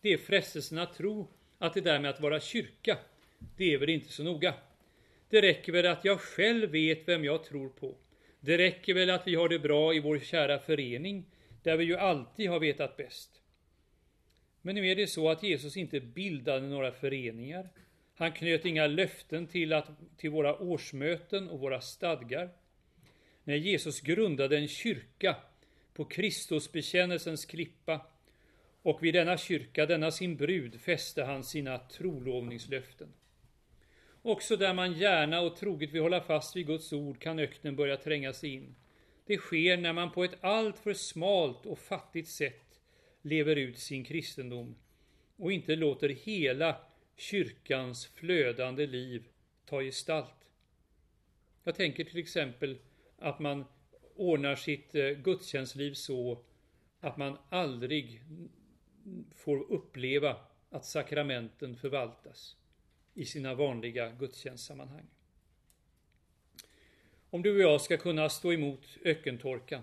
[0.00, 2.98] Det är frestelsen att tro att det där med att vara kyrka,
[3.56, 4.54] det är väl inte så noga.
[5.28, 7.94] Det räcker väl att jag själv vet vem jag tror på.
[8.40, 11.24] Det räcker väl att vi har det bra i vår kära förening,
[11.62, 13.30] där vi ju alltid har vetat bäst.
[14.62, 17.68] Men nu är det så att Jesus inte bildade några föreningar.
[18.14, 22.50] Han knöt inga löften till, att, till våra årsmöten och våra stadgar.
[23.50, 25.36] När Jesus grundade en kyrka
[25.92, 28.06] på Kristusbekännelsens klippa
[28.82, 33.08] och vid denna kyrka, denna sin brud, fäste han sina trolovningslöften.
[34.22, 37.96] Också där man gärna och troget vill hålla fast vid Guds ord kan öknen börja
[37.96, 38.74] tränga sig in.
[39.26, 42.80] Det sker när man på ett alltför smalt och fattigt sätt
[43.22, 44.76] lever ut sin kristendom
[45.36, 46.76] och inte låter hela
[47.16, 49.24] kyrkans flödande liv
[49.66, 50.48] ta gestalt.
[51.64, 52.78] Jag tänker till exempel
[53.20, 53.64] att man
[54.14, 56.38] ordnar sitt eh, gudstjänstliv så
[57.00, 58.22] att man aldrig
[59.34, 60.36] får uppleva
[60.70, 62.56] att sakramenten förvaltas
[63.14, 65.06] i sina vanliga gudstjänstsammanhang.
[67.30, 69.82] Om du och jag ska kunna stå emot ökentorkan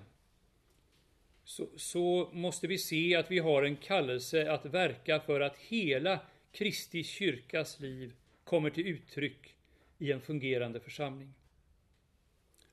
[1.44, 6.20] så, så, måste vi se att vi har en kallelse att verka för att hela
[6.52, 9.56] Kristi kyrkas liv kommer till uttryck
[9.98, 11.34] i en fungerande församling.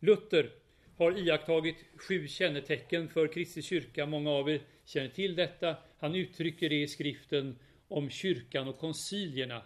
[0.05, 0.51] Luther
[0.97, 4.07] har iakttagit sju kännetecken för Kristi kyrka.
[4.07, 5.77] Många av er känner till detta.
[5.99, 9.63] Han uttrycker det i skriften om kyrkan och koncilierna.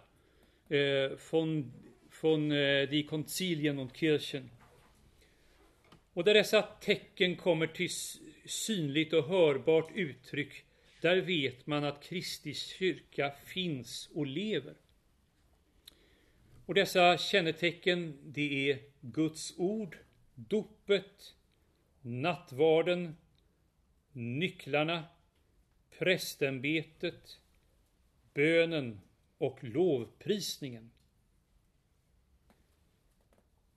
[0.69, 1.73] Eh, von,
[2.21, 4.49] von eh, die Konzilien und Kirchen.
[6.13, 7.89] Och där dessa tecken kommer till
[8.45, 10.63] synligt och hörbart uttryck,
[11.01, 14.75] där vet man att Kristi kyrka finns och lever.
[16.65, 19.97] Och dessa kännetecken, det är Guds ord,
[20.47, 21.35] dopet,
[22.01, 23.15] nattvarden,
[24.11, 25.03] nycklarna,
[25.97, 27.39] prästämbetet,
[28.33, 29.01] bönen
[29.37, 30.91] och lovprisningen.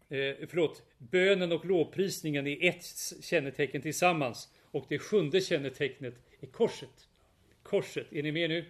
[0.09, 2.85] Eh, förlåt, bönen och lovprisningen är ett
[3.21, 7.09] kännetecken tillsammans och det sjunde kännetecknet är korset.
[7.63, 8.65] Korset, är ni med nu?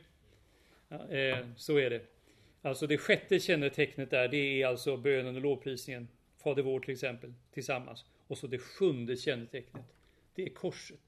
[0.89, 2.03] Ja, eh, så är det.
[2.63, 6.09] Alltså det sjätte kännetecknet där, det är alltså bönen och lovprisningen.
[6.43, 8.05] Fader vår till exempel, tillsammans.
[8.27, 9.85] Och så det sjunde kännetecknet,
[10.35, 11.01] det är korset.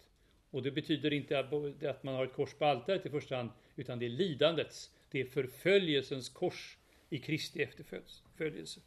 [0.51, 1.39] Och det betyder inte
[1.91, 5.21] att man har ett kors på altaret i första hand, utan det är lidandets, det
[5.21, 6.79] är förföljelsens kors
[7.11, 8.81] i Kristi efterföljelse.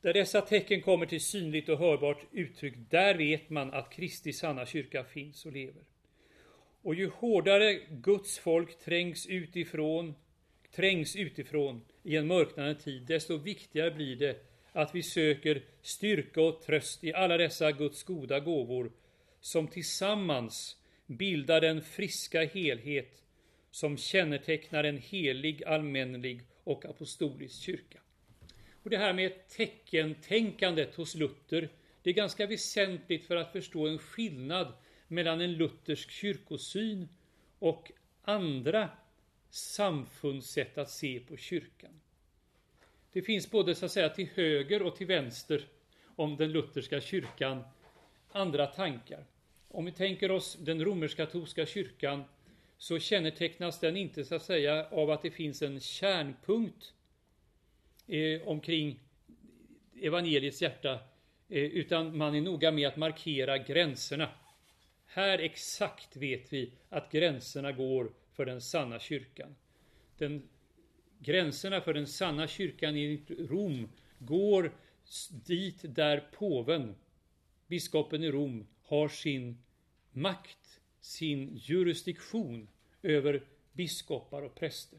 [0.00, 4.66] Där dessa tecken kommer till synligt och hörbart uttryck, där vet man att Kristi sanna
[4.66, 5.82] kyrka finns och lever.
[6.82, 10.14] Och ju hårdare Guds folk trängs utifrån,
[10.74, 14.47] trängs utifrån i en mörknande tid, desto viktigare blir det
[14.78, 18.92] att vi söker styrka och tröst i alla dessa Guds goda gåvor
[19.40, 23.22] som tillsammans bildar den friska helhet
[23.70, 28.00] som kännetecknar en helig, allmänlig och apostolisk kyrka.
[28.82, 31.68] Och det här med teckentänkandet hos Luther,
[32.02, 34.72] det är ganska väsentligt för att förstå en skillnad
[35.08, 37.08] mellan en luthersk kyrkosyn
[37.58, 38.88] och andra
[39.50, 42.00] samfunds sätt att se på kyrkan.
[43.18, 45.66] Det finns både så att säga till höger och till vänster
[46.16, 47.64] om den lutherska kyrkan
[48.32, 49.24] andra tankar.
[49.68, 52.24] Om vi tänker oss den romersk-katolska kyrkan
[52.76, 56.94] så kännetecknas den inte så att säga av att det finns en kärnpunkt
[58.06, 59.00] eh, omkring
[60.02, 60.92] evangeliets hjärta,
[61.48, 64.28] eh, utan man är noga med att markera gränserna.
[65.06, 69.56] Här exakt vet vi att gränserna går för den sanna kyrkan.
[70.18, 70.48] Den,
[71.18, 73.88] gränserna för den sanna kyrkan i Rom
[74.18, 74.72] går
[75.46, 76.94] dit där påven,
[77.66, 79.62] biskopen i Rom, har sin
[80.12, 82.68] makt, sin jurisdiktion
[83.02, 83.42] över
[83.72, 84.98] biskopar och präster.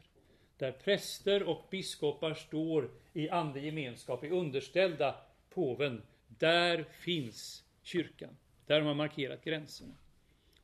[0.56, 5.14] där präster och biskopar står i andlig gemenskap, är underställda
[5.50, 8.36] påven, där finns kyrkan.
[8.66, 9.94] Där har man markerat gränserna.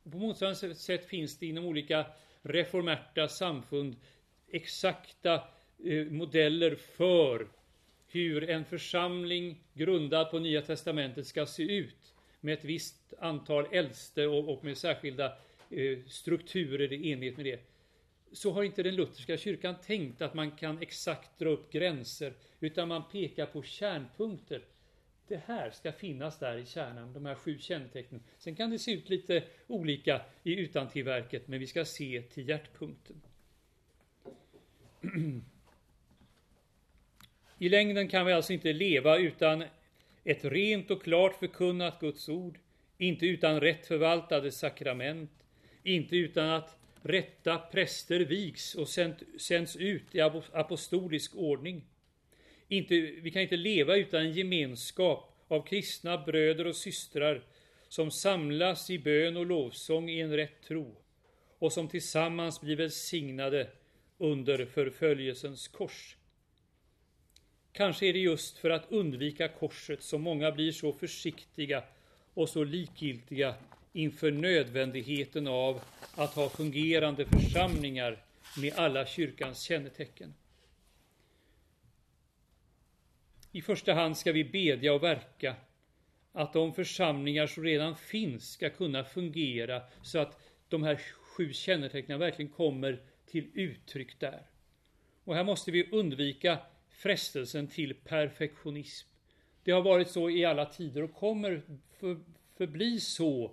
[0.02, 2.06] Och på motsvarande sätt finns det inom olika
[2.42, 3.96] reformerta samfund
[4.50, 5.34] exakta
[5.84, 7.46] eh, modeller för
[8.06, 14.26] hur en församling grundad på Nya Testamentet ska se ut med ett visst antal äldste
[14.26, 15.32] och, med särskilda
[15.70, 17.60] eh, strukturer i enlighet med det.
[18.32, 22.88] Så har inte den lutherska kyrkan tänkt att man kan exakt dra upp gränser, utan
[22.88, 24.62] man pekar på kärnpunkter.
[25.28, 28.22] Det här ska finnas där i kärnan, de här sju kännetecknen.
[28.38, 33.22] Sen kan det se ut lite olika i utantillverket, men vi ska se till hjärtpunkten.
[37.58, 39.64] I längden kan vi alltså inte leva utan
[40.24, 42.58] ett rent och klart förkunnat Guds ord,
[42.98, 45.30] inte utan rätt förvaltade sakrament,
[45.82, 48.88] inte utan att rätta präster vigs och
[49.38, 50.20] sänds ut i
[50.52, 51.84] apostolisk ordning.
[52.68, 57.44] Inte, vi kan inte leva utan en gemenskap av kristna bröder och systrar
[57.88, 60.96] som samlas i bön och lovsång i en rätt tro
[61.58, 63.70] och som tillsammans blir välsignade
[64.18, 66.16] under förföljelsens kors.
[67.72, 71.84] Kanske är det just för att undvika korset som många blir så försiktiga
[72.34, 73.54] och så likgiltiga
[73.92, 75.80] inför nödvändigheten av
[76.14, 78.24] att ha fungerande församlingar
[78.58, 80.34] med alla kyrkans kännetecken.
[83.52, 85.56] I första hand ska vi bedja och verka
[86.32, 92.18] att de församlingar som redan finns ska kunna fungera så att de här sju kännetecknen
[92.18, 94.46] verkligen kommer till uttryck där.
[95.24, 96.58] Och här måste vi undvika
[96.90, 99.08] frestelsen till perfektionism.
[99.64, 101.62] Det har varit så i alla tider och kommer
[101.98, 102.20] för,
[102.56, 103.52] förbli så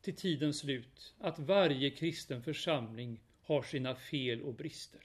[0.00, 5.00] till tidens slut att varje kristen församling har sina fel och brister.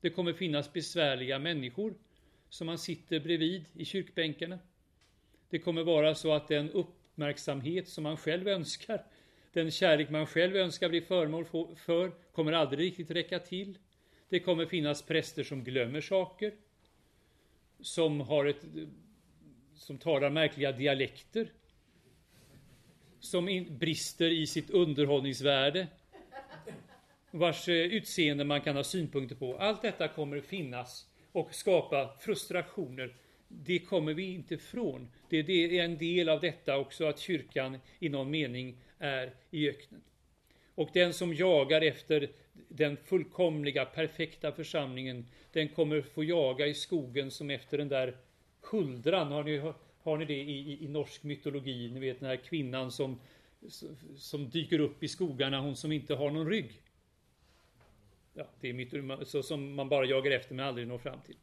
[0.00, 1.94] Det kommer finnas besvärliga människor
[2.48, 4.58] som man sitter bredvid i kyrkbänkarna.
[5.50, 9.04] Det kommer vara så att den uppmärksamhet som man själv önskar,
[9.52, 11.44] den kärlek man själv önskar bli föremål
[11.76, 13.78] för, kommer aldrig riktigt räcka till.
[14.28, 16.52] Det kommer finnas präster som glömmer saker,
[17.80, 18.64] som har ett
[19.74, 21.52] som talar märkliga dialekter,
[23.20, 25.86] som in, brister i sitt underhållningsvärde,
[27.30, 29.56] vars eh, utseende man kan ha synpunkter på.
[29.56, 33.16] Allt detta kommer finnas och skapa frustrationer.
[33.48, 35.08] Det kommer vi inte ifrån.
[35.28, 39.68] Det, det är en del av detta också att kyrkan i någon mening är i
[39.68, 40.02] öknen.
[40.74, 42.30] Och den som jagar efter
[42.68, 48.16] den fullkomliga, perfekta församlingen, den kommer få jaga i skogen som efter den där
[48.60, 49.32] huldran.
[49.32, 49.72] Har ni,
[50.02, 51.90] har ni det i, i, i norsk mytologi?
[51.90, 53.20] Ni vet den här kvinnan som,
[54.16, 56.70] som dyker upp i skogarna, hon som inte har någon rygg.
[58.34, 61.36] Ja, det är mytologi, så som man bara jagar efter men aldrig når fram till.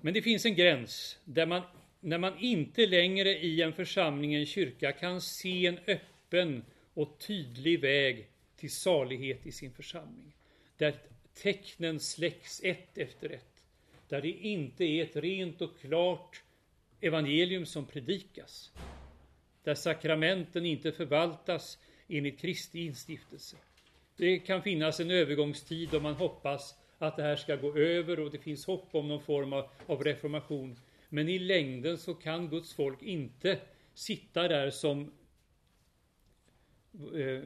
[0.00, 1.62] Men det finns en gräns där man,
[2.06, 7.80] när man inte längre i en församling, en kyrka, kan se en öppen och tydlig
[7.80, 8.26] väg
[8.56, 10.32] till salighet i sin församling.
[10.76, 10.94] Där
[11.34, 13.64] tecknen släcks ett efter ett.
[14.08, 16.42] Där det inte är ett rent och klart
[17.00, 18.72] evangelium som predikas.
[19.64, 21.78] Där sakramenten inte förvaltas
[22.08, 23.56] enligt Kristi instiftelse.
[24.16, 28.30] Det kan finnas en övergångstid om man hoppas att det här ska gå över och
[28.30, 30.78] det finns hopp om någon form av, av reformation.
[31.16, 33.58] Men i längden så kan Guds folk inte
[33.94, 35.12] sitta där som
[37.14, 37.42] eh,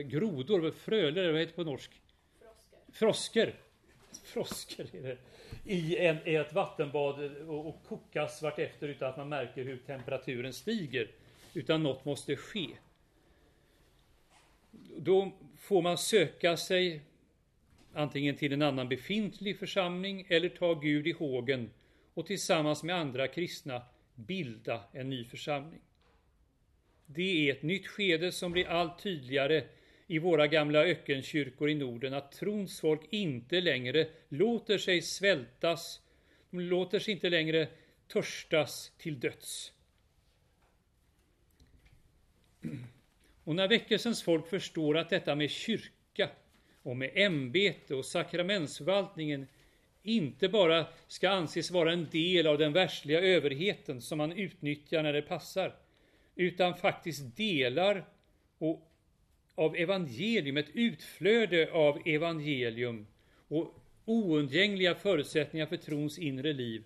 [0.00, 1.90] grodor, frölor, vad heter det på norsk?
[2.92, 3.54] Frosker.
[4.24, 5.18] Frosker är det.
[5.64, 10.52] I, en, i ett vattenbad och, och kokas vartefter utan att man märker hur temperaturen
[10.52, 11.10] stiger.
[11.54, 12.68] Utan något måste ske.
[14.96, 17.00] Då får man söka sig
[17.92, 21.70] antingen till en annan befintlig församling eller ta Gud i hågen
[22.14, 23.82] och tillsammans med andra kristna
[24.14, 25.80] bilda en ny församling.
[27.06, 29.64] Det är ett nytt skede som blir allt tydligare
[30.06, 36.00] i våra gamla ökenkyrkor i Norden att trons folk inte längre låter sig svältas,
[36.50, 37.68] de låter sig inte längre
[38.08, 39.72] törstas till döds.
[43.44, 46.30] Och när väckelsens folk förstår att detta med kyrka
[46.82, 49.46] och med ämbete och sakramentsförvaltningen
[50.04, 55.12] inte bara ska anses vara en del av den världsliga överheten som man utnyttjar när
[55.12, 55.74] det passar,
[56.34, 58.04] utan faktiskt delar
[58.58, 58.90] och
[59.54, 63.06] av evangelium, ett utflöde av evangelium
[63.48, 63.74] och
[64.04, 66.84] oundgängliga förutsättningar för trons inre liv,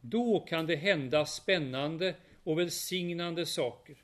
[0.00, 3.96] då kan det hända spännande och välsignande saker.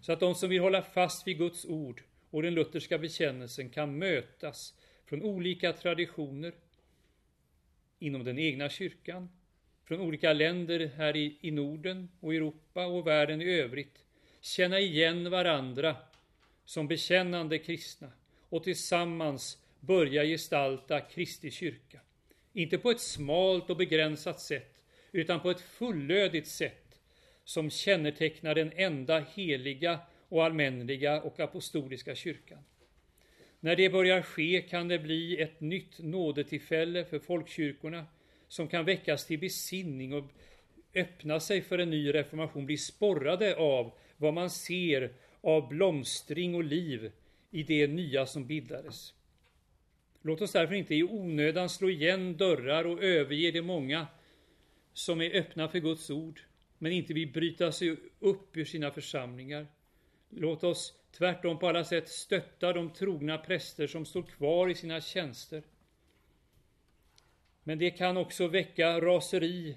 [0.00, 3.98] Så att de som vill hålla fast vid Guds ord och den lutherska bekännelsen kan
[3.98, 4.74] mötas
[5.06, 6.52] från olika traditioner
[7.98, 9.28] inom den egna kyrkan,
[9.84, 14.04] från olika länder här i, i Norden och Europa och världen i övrigt,
[14.40, 15.96] känna igen varandra
[16.64, 18.12] som bekännande kristna
[18.48, 22.00] och tillsammans börja gestalta Kristi kyrka.
[22.52, 24.82] Inte på ett smalt och begränsat sätt,
[25.12, 27.00] utan på ett fullödigt sätt
[27.44, 32.64] som kännetecknar den enda heliga och allmänliga och apostoliska kyrkan.
[33.60, 38.06] När det börjar ske kan det bli ett nytt nådetillfälle för folkkyrkorna
[38.48, 40.24] som kan väckas till besinning och
[40.94, 46.64] öppna sig för en ny reformation, bli sporrade av vad man ser av blomstring och
[46.64, 47.12] liv
[47.50, 49.14] i det nya som bildades.
[50.22, 54.06] Låt oss därför inte i onödan slå igen dörrar och överge de många
[54.92, 56.40] som är öppna för Guds ord,
[56.78, 59.66] men inte vill bryta sig upp ur sina församlingar.
[60.30, 65.00] Låt oss tvärtom på alla sätt stötta de trogna präster som står kvar i sina
[65.00, 65.62] tjänster.
[67.62, 69.76] Men det kan också väcka raseri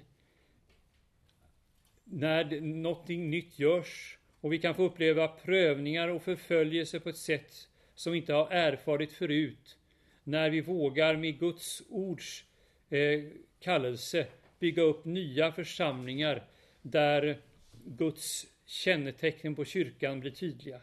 [2.04, 7.68] när någonting nytt görs och vi kan få uppleva prövningar och förföljelse på ett sätt
[7.94, 9.78] som vi inte har erfarit förut
[10.24, 12.44] när vi vågar med Guds ords
[12.90, 13.22] eh,
[13.60, 14.26] kallelse
[14.58, 16.44] bygga upp nya församlingar
[16.82, 17.38] där
[17.84, 20.80] Guds kännetecken på kyrkan blir tydliga.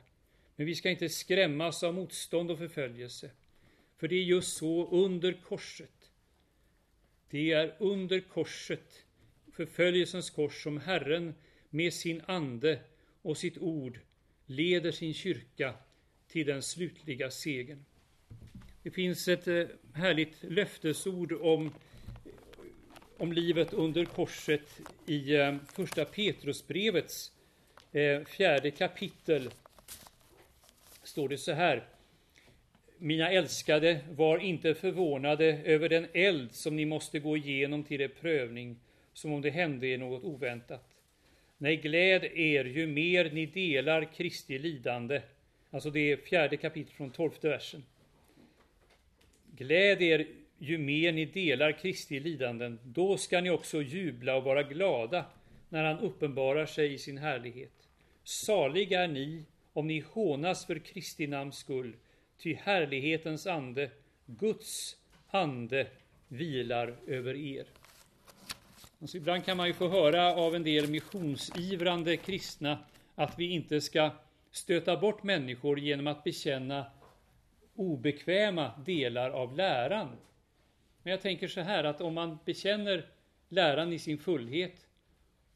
[0.59, 3.31] Men vi ska inte skrämmas av motstånd och förföljelse.
[3.97, 6.11] För det är just så under korset.
[7.29, 9.03] Det är under korset,
[9.53, 11.35] förföljelsens kors, som Herren
[11.69, 12.79] med sin ande
[13.21, 13.99] och sitt ord
[14.45, 15.73] leder sin kyrka
[16.27, 17.85] till den slutliga segern.
[18.83, 21.73] Det finns ett eh, härligt löftesord om,
[23.17, 27.31] om livet under korset i eh, första Petrusbrevets
[27.91, 29.49] eh, fjärde kapitel.
[31.09, 31.87] Står det så här.
[32.97, 38.07] Mina älskade, var inte förvånade över den eld som ni måste gå igenom till er
[38.07, 38.79] prövning,
[39.13, 40.95] som om det hände er något oväntat.
[41.57, 45.21] Nej, gläd er ju mer ni delar Kristi lidande.
[45.71, 47.83] Alltså det är fjärde kapitlet från tolfte versen.
[49.55, 54.63] Gläd er ju mer ni delar Kristi lidanden, då ska ni också jubla och vara
[54.63, 55.25] glada
[55.69, 57.89] när han uppenbarar sig i sin härlighet.
[58.23, 59.45] Saliga är ni
[59.79, 61.95] om ni hånas för Kristi namns skull,
[62.37, 63.91] ty härlighetens ande,
[64.25, 65.87] Guds ande,
[66.27, 67.65] vilar över er.
[69.01, 72.79] Alltså ibland kan man ju få höra av en del missionsivrande kristna
[73.15, 74.11] att vi inte ska
[74.51, 76.85] stöta bort människor genom att bekänna
[77.75, 80.17] obekväma delar av läran.
[81.03, 83.05] Men jag tänker så här att om man bekänner
[83.49, 84.87] läran i sin fullhet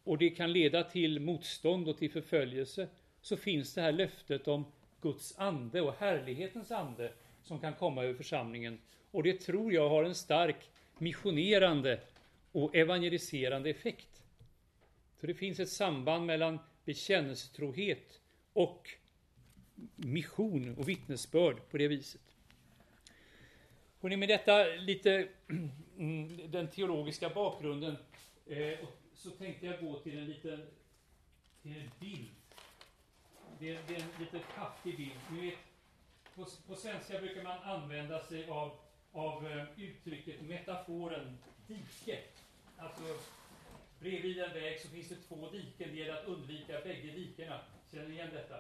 [0.04, 2.88] och det kan leda till motstånd och till förföljelse
[3.24, 4.66] så finns det här löftet om
[5.02, 7.14] Guds ande och härlighetens ande
[7.44, 8.80] som kan komma över församlingen.
[9.12, 12.00] Och det tror jag har en stark missionerande
[12.52, 14.24] och evangeliserande effekt.
[15.20, 18.22] Så det finns ett samband mellan bekännelsetrohet
[18.54, 18.90] och
[19.96, 22.22] mission och vittnesbörd på det viset.
[24.00, 25.28] Och med detta lite
[25.98, 27.96] mm, den teologiska bakgrunden
[28.46, 28.80] eh,
[29.14, 30.68] så tänkte jag gå till en liten
[31.62, 32.30] till en bild.
[33.64, 35.20] Det är, det är en lite kraftig bild.
[35.32, 35.60] Ni vet,
[36.36, 38.72] på, på svenska brukar man använda sig av,
[39.12, 41.38] av eh, uttrycket metaforen
[41.68, 42.20] dike.
[42.78, 43.04] Alltså
[44.00, 45.90] bredvid en väg så finns det två diken.
[45.90, 47.60] Det gäller att undvika bägge dikena.
[47.92, 48.56] Känner ni igen detta?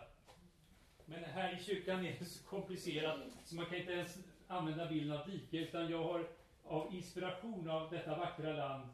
[1.06, 5.18] Men här i kyrkan är det så komplicerat så man kan inte ens använda bilden
[5.18, 6.28] av dike, utan jag har
[6.64, 8.89] av inspiration av detta vackra land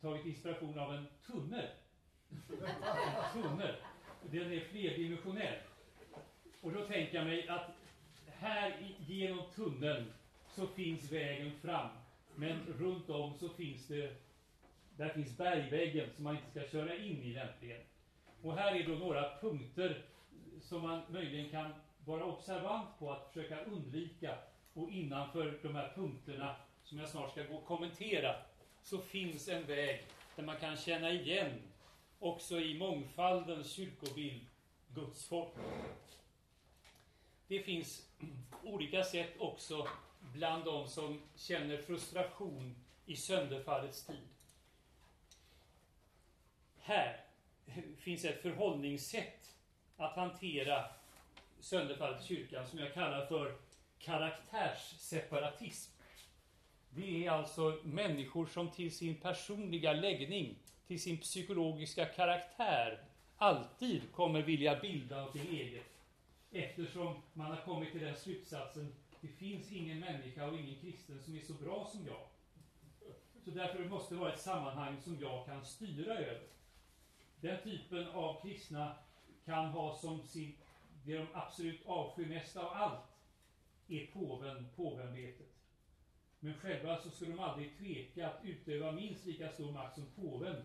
[0.00, 1.68] tagit inspiration av en tunnel.
[2.30, 3.74] En tunnel.
[4.22, 5.58] Den är flerdimensionell.
[6.60, 7.70] Och då tänker jag mig att
[8.26, 10.12] här genom tunneln
[10.48, 11.88] så finns vägen fram.
[12.34, 14.14] Men runt om så finns det,
[14.96, 17.80] där finns bergväggen som man inte ska köra in i lämpligen.
[18.42, 20.02] Och här är då några punkter
[20.60, 21.70] som man möjligen kan
[22.04, 24.38] vara observant på att försöka undvika.
[24.74, 28.34] Och innanför de här punkterna som jag snart ska gå och kommentera
[28.82, 30.06] så finns en väg
[30.36, 31.52] där man kan känna igen
[32.18, 34.46] också i mångfaldens kyrkobild
[34.94, 35.52] Guds folk.
[37.48, 38.08] Det finns
[38.62, 39.88] olika sätt också
[40.20, 42.74] bland de som känner frustration
[43.06, 44.28] i sönderfallets tid.
[46.78, 47.24] Här
[47.98, 49.56] finns ett förhållningssätt
[49.96, 50.84] att hantera
[51.60, 53.56] sönderfallet i kyrkan som jag kallar för
[53.98, 55.92] karaktärsseparatism.
[56.90, 60.56] Det är alltså människor som till sin personliga läggning,
[60.88, 63.04] till sin psykologiska karaktär,
[63.36, 65.86] alltid kommer vilja bilda något eget.
[66.50, 71.36] Eftersom man har kommit till den slutsatsen, det finns ingen människa och ingen kristen som
[71.36, 72.26] är så bra som jag.
[73.44, 76.46] Så därför måste det vara ett sammanhang som jag kan styra över.
[77.40, 78.94] Den typen av kristna
[79.44, 80.54] kan ha som sin,
[81.04, 83.04] det de absolut avskyr mest av allt,
[83.88, 85.46] är påven, påveämbetet.
[86.40, 90.62] Men själva så skulle de aldrig tveka att utöva minst lika stor makt som påven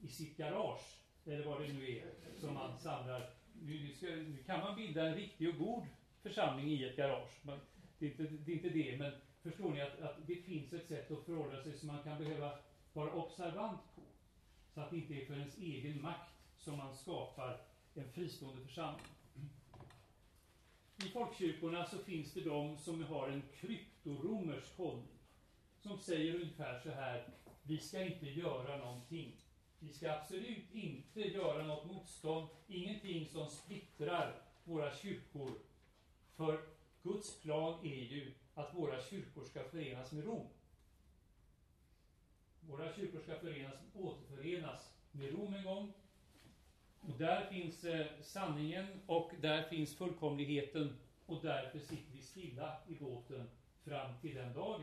[0.00, 2.04] i sitt garage, eller vad det nu är,
[2.40, 3.30] som man samlar.
[3.52, 5.86] Nu, ska, nu kan man bilda en riktig och god
[6.22, 7.40] församling i ett garage.
[7.98, 10.88] det, är inte, det är inte det, men förstår ni att, att det finns ett
[10.88, 12.58] sätt att förhålla sig som man kan behöva
[12.92, 14.02] vara observant på.
[14.74, 17.60] Så att det inte är för ens egen makt som man skapar
[17.94, 19.06] en fristående församling.
[21.04, 25.18] I folkkyrkorna så finns det de som har en kryptoromersk hållning.
[25.78, 27.28] Som säger ungefär så här,
[27.62, 29.36] vi ska inte göra någonting.
[29.78, 35.52] Vi ska absolut inte göra något motstånd, ingenting som splittrar våra kyrkor.
[36.36, 36.60] För
[37.02, 40.46] Guds plan är ju att våra kyrkor ska förenas med Rom.
[42.60, 45.92] Våra kyrkor ska förenas, återförenas med Rom en gång.
[47.00, 52.94] Och där finns eh, sanningen och där finns fullkomligheten och därför sitter vi stilla i
[52.94, 53.50] båten
[53.84, 54.82] fram till den dagen.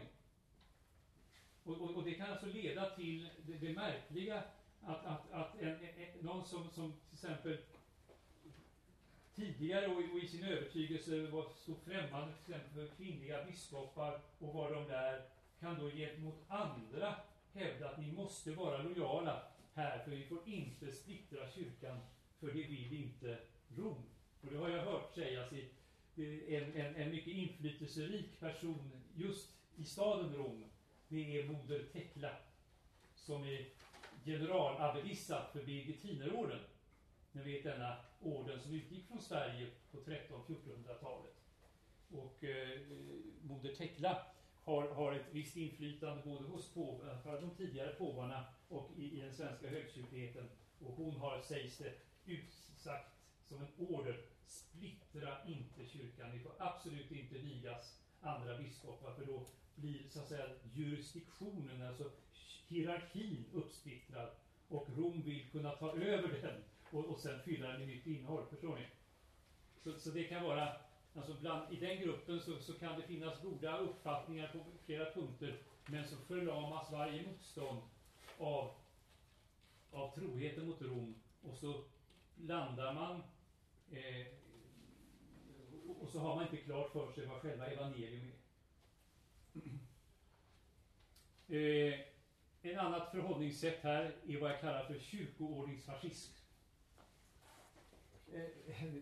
[1.64, 4.44] Och, och, och det kan alltså leda till det, det märkliga
[4.86, 7.58] att, att, att en, en, någon som, som till exempel
[9.36, 14.54] tidigare och, och i sin övertygelse var så främmande till exempel för kvinnliga biskopar och
[14.54, 15.22] vad de där
[15.60, 17.16] kan då gentemot andra
[17.54, 19.42] hävda att ni måste vara lojala
[19.74, 22.00] här, för vi får inte splittra kyrkan,
[22.40, 23.38] för det vill inte
[23.76, 24.04] Rom.
[24.42, 25.70] Och det har jag hört sägas i
[26.56, 30.64] en, en, en mycket inflytelserik person just i staden Rom.
[31.08, 32.36] Det är moder Tekla,
[33.16, 33.66] som är
[34.26, 36.60] generalabbedissa för Birgitinerorden.
[37.32, 41.36] Ni vet denna orden som utgick från Sverige på 1300-1400-talet.
[42.12, 42.80] Och eh,
[43.42, 44.26] moder Tekla
[44.64, 49.22] har, har ett visst inflytande både hos påven, eh, de tidigare påvarna och i, i
[49.22, 50.50] den svenska högkyrkligheten.
[50.80, 51.94] Och hon har, sägs det,
[52.26, 56.32] utsagt som en order, splittra inte kyrkan.
[56.32, 59.46] Ni får absolut inte vigas andra biskopar, för då
[59.76, 62.12] blir så att säga jurisdiktionen, alltså
[62.68, 64.30] hierarkin uppsplittrad.
[64.68, 68.46] Och Rom vill kunna ta över den och, och sen fylla den med nytt innehåll.
[68.50, 68.88] Förstår ni?
[69.84, 70.76] Så, så det kan vara
[71.16, 75.58] Alltså bland, I den gruppen så, så, kan det finnas goda uppfattningar på flera punkter,
[75.86, 77.82] men så förlamas varje motstånd
[78.38, 78.72] av,
[79.92, 81.84] av troheten mot Rom och så
[82.36, 83.24] landar man
[83.92, 84.28] eh,
[86.00, 88.32] och så har man inte klart för sig vad själva evangelium
[89.54, 89.62] är.
[91.48, 92.00] Eh,
[92.72, 96.34] en annat förhållningssätt här är vad jag kallar för kyrkoordningsfascism.
[98.34, 98.42] Eh,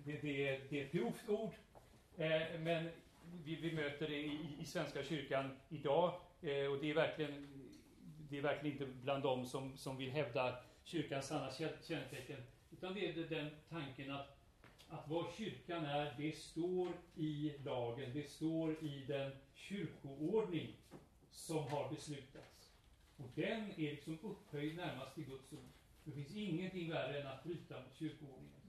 [0.05, 1.53] det, det, det är ett grovt ord,
[2.17, 2.89] eh, men
[3.43, 7.47] vi, vi, möter det i, i Svenska kyrkan idag eh, och det är verkligen,
[8.29, 11.51] det är verkligen inte bland dem som, som vill hävda kyrkans sanna
[11.81, 12.43] kännetecken.
[12.71, 14.37] Utan det är den tanken att,
[14.89, 20.75] att vad kyrkan är, det står i lagen, det står i den kyrkoordning
[21.31, 22.52] som har beslutats.
[23.17, 25.69] Och den är liksom upphöjd närmast till Guds ord.
[26.03, 28.61] Det finns ingenting värre än att bryta mot kyrkoordningen.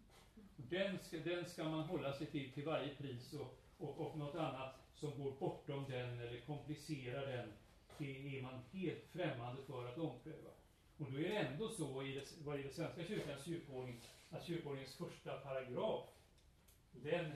[0.57, 4.35] Den ska, den ska man hålla sig till till varje pris och, och, och något
[4.35, 7.53] annat som går bortom den eller komplicerar den,
[7.99, 10.51] det är man helt främmande för att ompröva.
[10.99, 14.97] Och då är det ändå så i det, vad gäller Svenska kyrkans kyrkoordning att kyrkoordningens
[14.97, 16.05] första paragraf
[16.93, 17.33] den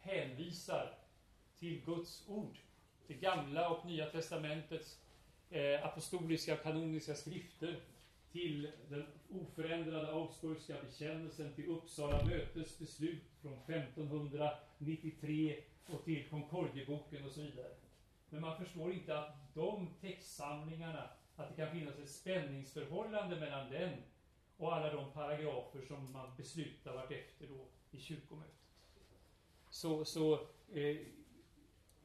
[0.00, 0.98] hänvisar
[1.58, 2.56] till Guds ord.
[3.06, 5.00] Det gamla och nya testamentets
[5.50, 7.80] eh, apostoliska och kanoniska skrifter
[8.32, 17.32] till den oförändrade Augsburgska bekännelsen, till Uppsala mötes beslut från 1593 och till Concordieboken och
[17.32, 17.74] så vidare.
[18.28, 23.92] Men man förstår inte att de textsamlingarna, att det kan finnas ett spänningsförhållande mellan den
[24.56, 28.54] och alla de paragrafer som man beslutar vartefter då i kyrkomötet.
[29.70, 30.34] Så, så
[30.72, 30.96] eh,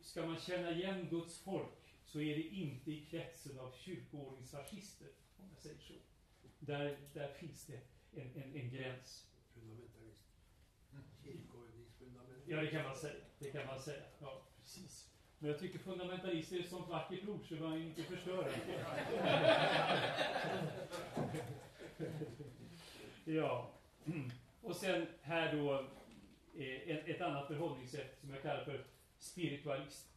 [0.01, 1.84] ska man känna igen Guds folk
[2.15, 5.07] så är det inte i kretsen av kyrkoordningsfascister,
[5.37, 5.93] om jag säger så.
[6.59, 7.79] Där, där finns det
[8.21, 9.27] en, en, en gräns.
[9.53, 10.23] Fundamentalist.
[12.47, 13.23] Ja, det kan man säga.
[13.39, 14.03] Det kan man säga.
[14.19, 15.09] Ja, precis.
[15.39, 18.51] Men jag tycker fundamentalist är ett sånt vackert ord så man inte förstör
[23.25, 23.73] ja.
[24.61, 25.73] Och sen här då
[26.57, 28.85] eh, ett annat förhållningssätt som jag kallar för
[29.17, 30.14] spiritualism.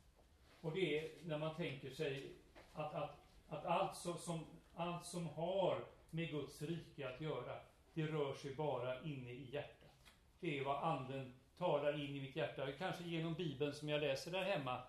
[0.61, 2.33] Och det är när man tänker sig
[2.73, 7.57] att, att, att allt, som, allt som har med Guds rike att göra.
[7.95, 10.13] Det rör sig bara inne i hjärtat.
[10.41, 12.73] Det är vad Anden talar in i mitt hjärta.
[12.73, 14.83] Kanske genom Bibeln som jag läser där hemma.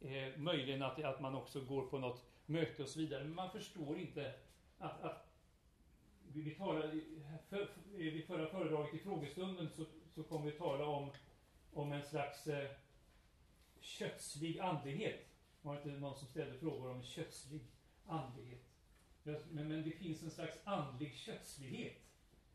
[0.00, 3.24] Eh, möjligen att, att man också går på något möte och så vidare.
[3.24, 4.34] Men man förstår inte
[4.78, 5.30] att, att
[6.32, 7.00] vi, talade,
[7.48, 11.10] för, för, vid förra föredraget i frågestunden så, så kom vi tala om,
[11.72, 12.70] om en slags eh,
[13.80, 15.26] kötslig andlighet.
[15.62, 17.60] Var det inte någon som ställde frågor om kötslig
[18.06, 18.64] andlighet?
[19.22, 21.96] Men, men det finns en slags andlig kötslighet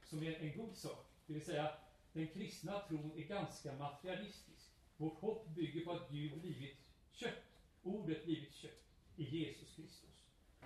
[0.04, 1.08] som är en god sak.
[1.28, 1.72] Det vill säga,
[2.14, 4.72] den kristna tron är ganska materialistisk.
[4.98, 6.78] Vårt hopp bygger på att Gud blivit
[7.12, 7.44] kött.
[7.84, 8.84] Ordet blivit kött
[9.16, 10.10] i Jesus Kristus.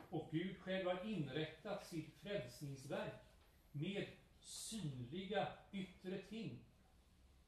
[0.10, 3.22] Och Gud själv har inrättat sitt frälsningsverk
[3.72, 4.08] med
[4.40, 6.60] synliga yttre ting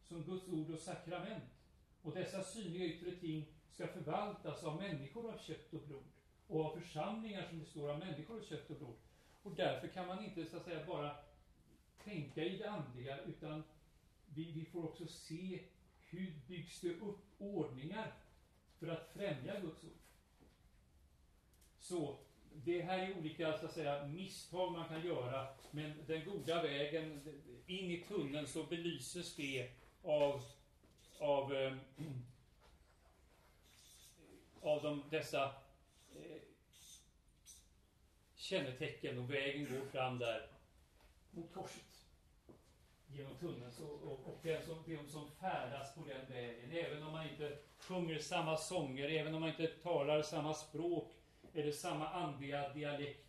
[0.03, 1.43] som Guds ord och sakrament.
[2.02, 6.04] Och dessa synliga yttre ting ska förvaltas av människor av kött och blod
[6.47, 8.95] och av församlingar som består av människor av kött och blod.
[9.43, 11.16] Och därför kan man inte så att säga bara
[12.04, 13.64] tänka i det andliga utan
[14.26, 15.60] vi, vi får också se
[16.10, 18.14] hur byggs det upp ordningar
[18.80, 19.91] för att främja Guds ord.
[21.80, 22.18] Så
[22.54, 27.22] det här är olika så att säga, misstag man kan göra, men den goda vägen
[27.68, 29.70] in i tunneln så belyses det
[30.04, 30.43] av,
[31.22, 31.74] av, eh,
[34.61, 35.43] av de, dessa
[36.15, 36.41] eh,
[38.36, 40.47] kännetecken och vägen går fram där
[41.32, 42.07] mot korset
[43.07, 43.72] genom tunneln.
[43.72, 47.57] Så, och, och den som, de som färdas på den vägen, även om man inte
[47.80, 51.11] sjunger samma sånger, även om man inte talar samma språk
[51.53, 53.28] eller samma andliga dialekt,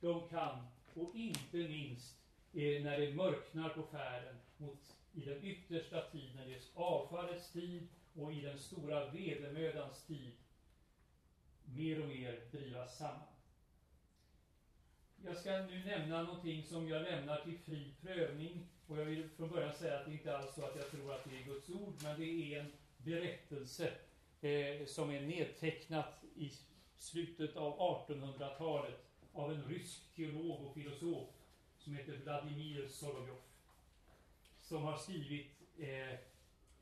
[0.00, 2.16] de kan, och inte minst
[2.52, 8.32] eh, när det mörknar på färden mot i den yttersta tiden, i avfallets tid och
[8.32, 10.32] i den stora vedermödans tid,
[11.64, 13.34] mer och mer drivas samman.
[15.24, 18.66] Jag ska nu nämna någonting som jag lämnar till fri prövning.
[18.86, 21.24] Och jag vill från början säga att det inte alls så att jag tror att
[21.24, 23.92] det är Guds ord, men det är en berättelse
[24.40, 26.52] eh, som är nedtecknat i
[26.96, 31.28] slutet av 1800-talet av en rysk teolog och filosof
[31.78, 33.47] som heter Vladimir Solovjov.
[34.68, 35.46] Som har skrivit
[35.78, 36.18] eh,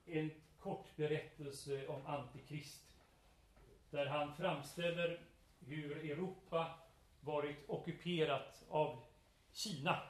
[0.07, 2.87] en kort berättelse om Antikrist.
[3.91, 5.21] Där han framställer
[5.61, 6.79] hur Europa
[7.21, 9.03] varit ockuperat av
[9.53, 10.03] Kina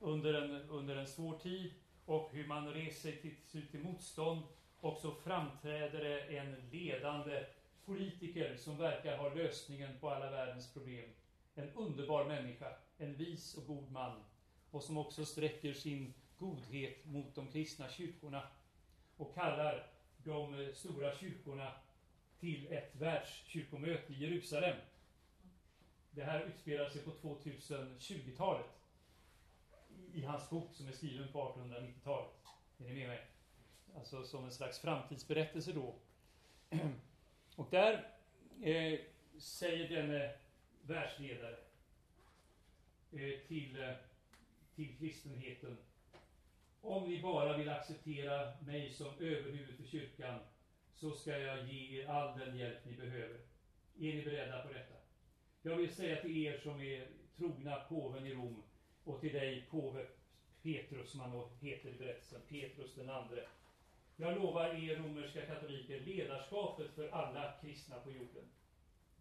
[0.00, 1.72] under en, under en svår tid
[2.04, 4.42] och hur man reser till, till, till motstånd
[4.80, 7.46] och så framträder det en ledande
[7.84, 11.10] politiker som verkar ha lösningen på alla världens problem.
[11.54, 14.24] En underbar människa, en vis och god man
[14.70, 18.42] och som också sträcker sin godhet mot de kristna kyrkorna
[19.16, 19.86] och kallar
[20.16, 21.72] de eh, stora kyrkorna
[22.40, 24.76] till ett världskyrkomöte i Jerusalem
[26.18, 28.66] det här utspelar sig på 2020-talet.
[30.12, 32.30] I hans bok som är skriven på 1890-talet.
[32.78, 33.26] Är ni med mig?
[33.96, 35.94] Alltså som en slags framtidsberättelse då.
[37.56, 38.14] Och där
[38.62, 39.00] eh,
[39.38, 40.34] säger denne
[40.82, 41.56] världsledare
[43.12, 43.94] eh, till, eh,
[44.74, 45.78] till kristenheten
[46.80, 50.38] om ni bara vill acceptera mig som överhuvud för kyrkan
[50.94, 53.40] så ska jag ge er all den hjälp ni behöver.
[53.98, 54.94] Är ni beredda på detta?
[55.62, 58.62] Jag vill säga till er som är trogna påven i Rom
[59.04, 60.06] och till dig påve
[60.62, 63.46] Petrus, som han heter i berättelsen, Petrus den andre.
[64.16, 68.44] Jag lovar er romerska katoliker ledarskapet för alla kristna på jorden.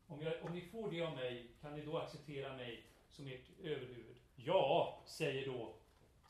[0.08, 3.60] Om, jag, om ni får det av mig, kan ni då acceptera mig som ert
[3.64, 4.18] överhuvud?
[4.36, 5.74] Ja, säger då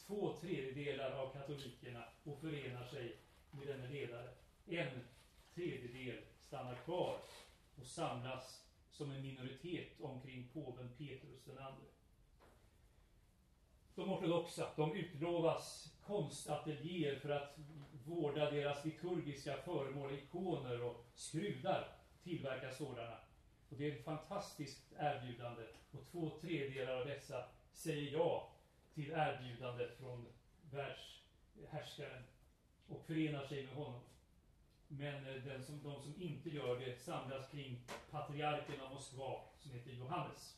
[0.08, 3.18] två tredjedelar av katolikerna och förenar sig
[3.52, 4.30] med denne ledare.
[4.66, 5.00] En
[5.56, 7.20] tredjedel stannar kvar
[7.80, 11.86] och samlas som en minoritet omkring påven Petrus den andre.
[13.96, 17.58] De ortodoxa, de utlovas konstateljéer för att
[18.06, 21.88] vårda deras liturgiska föremål, ikoner och skrudar,
[22.24, 23.18] tillverka sådana.
[23.70, 28.57] Och det är ett fantastiskt erbjudande och två tredjedelar av dessa säger ja
[28.98, 30.26] till erbjudandet från
[30.72, 32.24] världshärskaren
[32.88, 34.02] och förenar sig med honom.
[34.88, 37.82] Men eh, den som, de som inte gör det samlas kring
[38.12, 40.58] patriarken av Moskva som heter Johannes.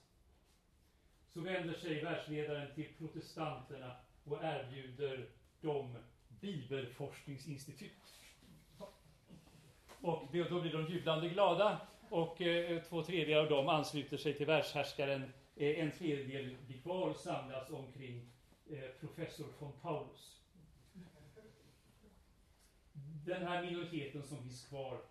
[1.27, 5.29] Så vänder sig världsledaren till protestanterna och erbjuder
[5.61, 5.97] dem
[6.29, 8.19] bibelforskningsinstitut.
[10.01, 14.45] Och då blir de jublande glada och eh, två tredjedelar av dem ansluter sig till
[14.45, 15.33] världshärskaren.
[15.59, 18.29] Eh, en tredjedel blir kvar och samlas omkring
[18.69, 20.39] eh, professor von Paulus
[23.25, 25.01] den här minoriteten som finns kvar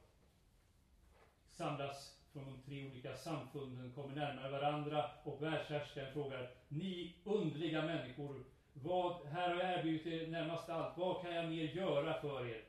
[1.50, 8.44] samlas från de tre olika samfunden, kommer närmare varandra och världshärskaren frågar Ni underliga människor,
[8.72, 10.98] vad, här har jag erbjudit er närmast allt.
[10.98, 12.64] Vad kan jag mer göra för er?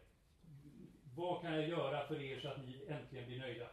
[1.16, 3.68] Vad kan jag göra för er så att ni äntligen blir nöjda?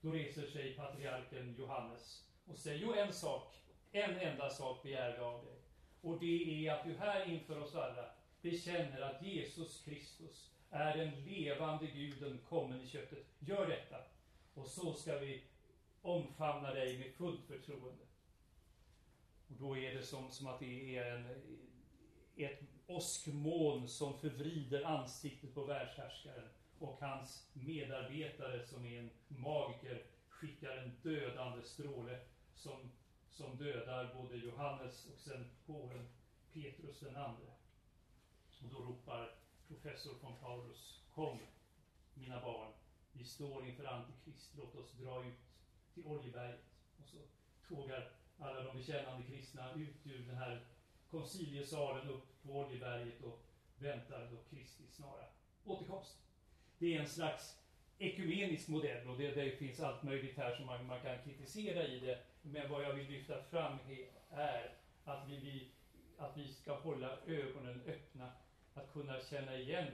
[0.00, 3.54] Då reser sig patriarken Johannes och säger, jo en sak,
[3.92, 5.54] en enda sak begär vi av dig.
[6.00, 8.10] Och det är att du här inför oss alla
[8.42, 13.26] bekänner att Jesus Kristus är den levande guden kommen i köttet.
[13.38, 13.96] Gör detta.
[14.54, 15.42] Och så ska vi
[16.02, 18.04] omfamna dig med fullt förtroende.
[19.48, 21.28] Och då är det som, som att det är en,
[22.36, 30.76] ett åskmoln som förvrider ansiktet på världshärskaren och hans medarbetare som är en magiker skickar
[30.76, 32.20] en dödande stråle
[32.54, 32.90] som,
[33.30, 36.08] som dödar både Johannes och sen påven
[36.52, 37.46] Petrus den andre.
[38.62, 39.34] Och då ropar
[39.68, 41.38] professor von Paulus, kom
[42.14, 42.72] mina barn,
[43.12, 45.38] vi står inför Antikrist, låt oss dra ut
[45.94, 46.64] till Oljeberget.
[46.96, 47.18] Och så
[47.68, 50.66] tågar alla de bekännande kristna ut ur den här
[51.10, 53.44] konciliesalen upp på Oljeberget och
[53.78, 55.24] väntar då Kristi snara
[55.64, 56.18] återkomst.
[56.78, 57.58] Det är en slags
[57.98, 62.00] ekumenisk modell och det, det finns allt möjligt här som man, man, kan kritisera i
[62.00, 62.18] det.
[62.46, 63.78] Men vad jag vill lyfta fram
[64.30, 64.74] är
[65.04, 65.68] att vi, vi,
[66.18, 68.32] att vi ska hålla ögonen öppna,
[68.74, 69.86] att kunna känna igen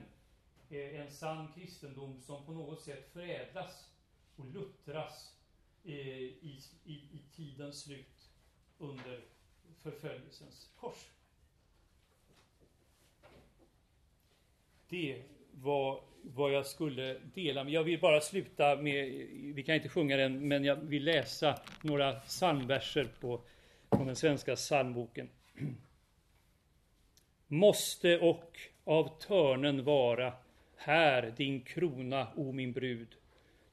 [0.69, 3.89] eh, en sann kristendom som på något sätt förädlas
[4.35, 5.35] och luttras
[5.83, 8.29] eh, i, i, i tidens slut
[8.77, 9.23] under
[9.81, 11.09] förföljelsens kors.
[14.89, 17.73] Det vad, vad jag skulle dela med.
[17.73, 19.05] Jag vill bara sluta med,
[19.55, 23.41] vi kan inte sjunga den, men jag vill läsa några psalmverser på,
[23.89, 25.29] från den svenska psalmboken.
[27.47, 30.33] Måste och av törnen vara
[30.75, 33.07] här din krona, o min brud.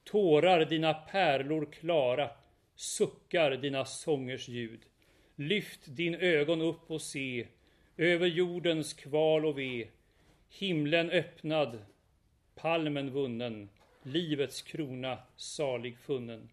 [0.03, 2.29] Tårar dina pärlor klara,
[2.75, 4.79] suckar dina sångers ljud.
[5.35, 7.47] Lyft din ögon upp och se
[7.97, 9.87] över jordens kval och ve.
[10.49, 11.79] Himlen öppnad,
[12.55, 13.69] palmen vunnen,
[14.03, 16.49] livets krona salig funnen.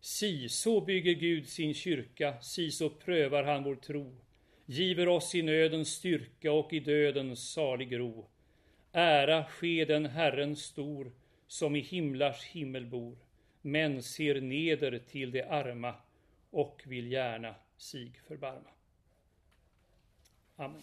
[0.00, 4.16] Si, så bygger Gud sin kyrka, si så prövar han vår tro,
[4.66, 8.26] giver oss i nöden styrka och i döden salig ro.
[8.92, 11.12] Ära ske den Herren stor,
[11.46, 13.16] som i himlars himmel bor,
[13.62, 15.94] men ser neder till de arma
[16.50, 18.70] och vill gärna sig förbarma.
[20.56, 20.82] Amen.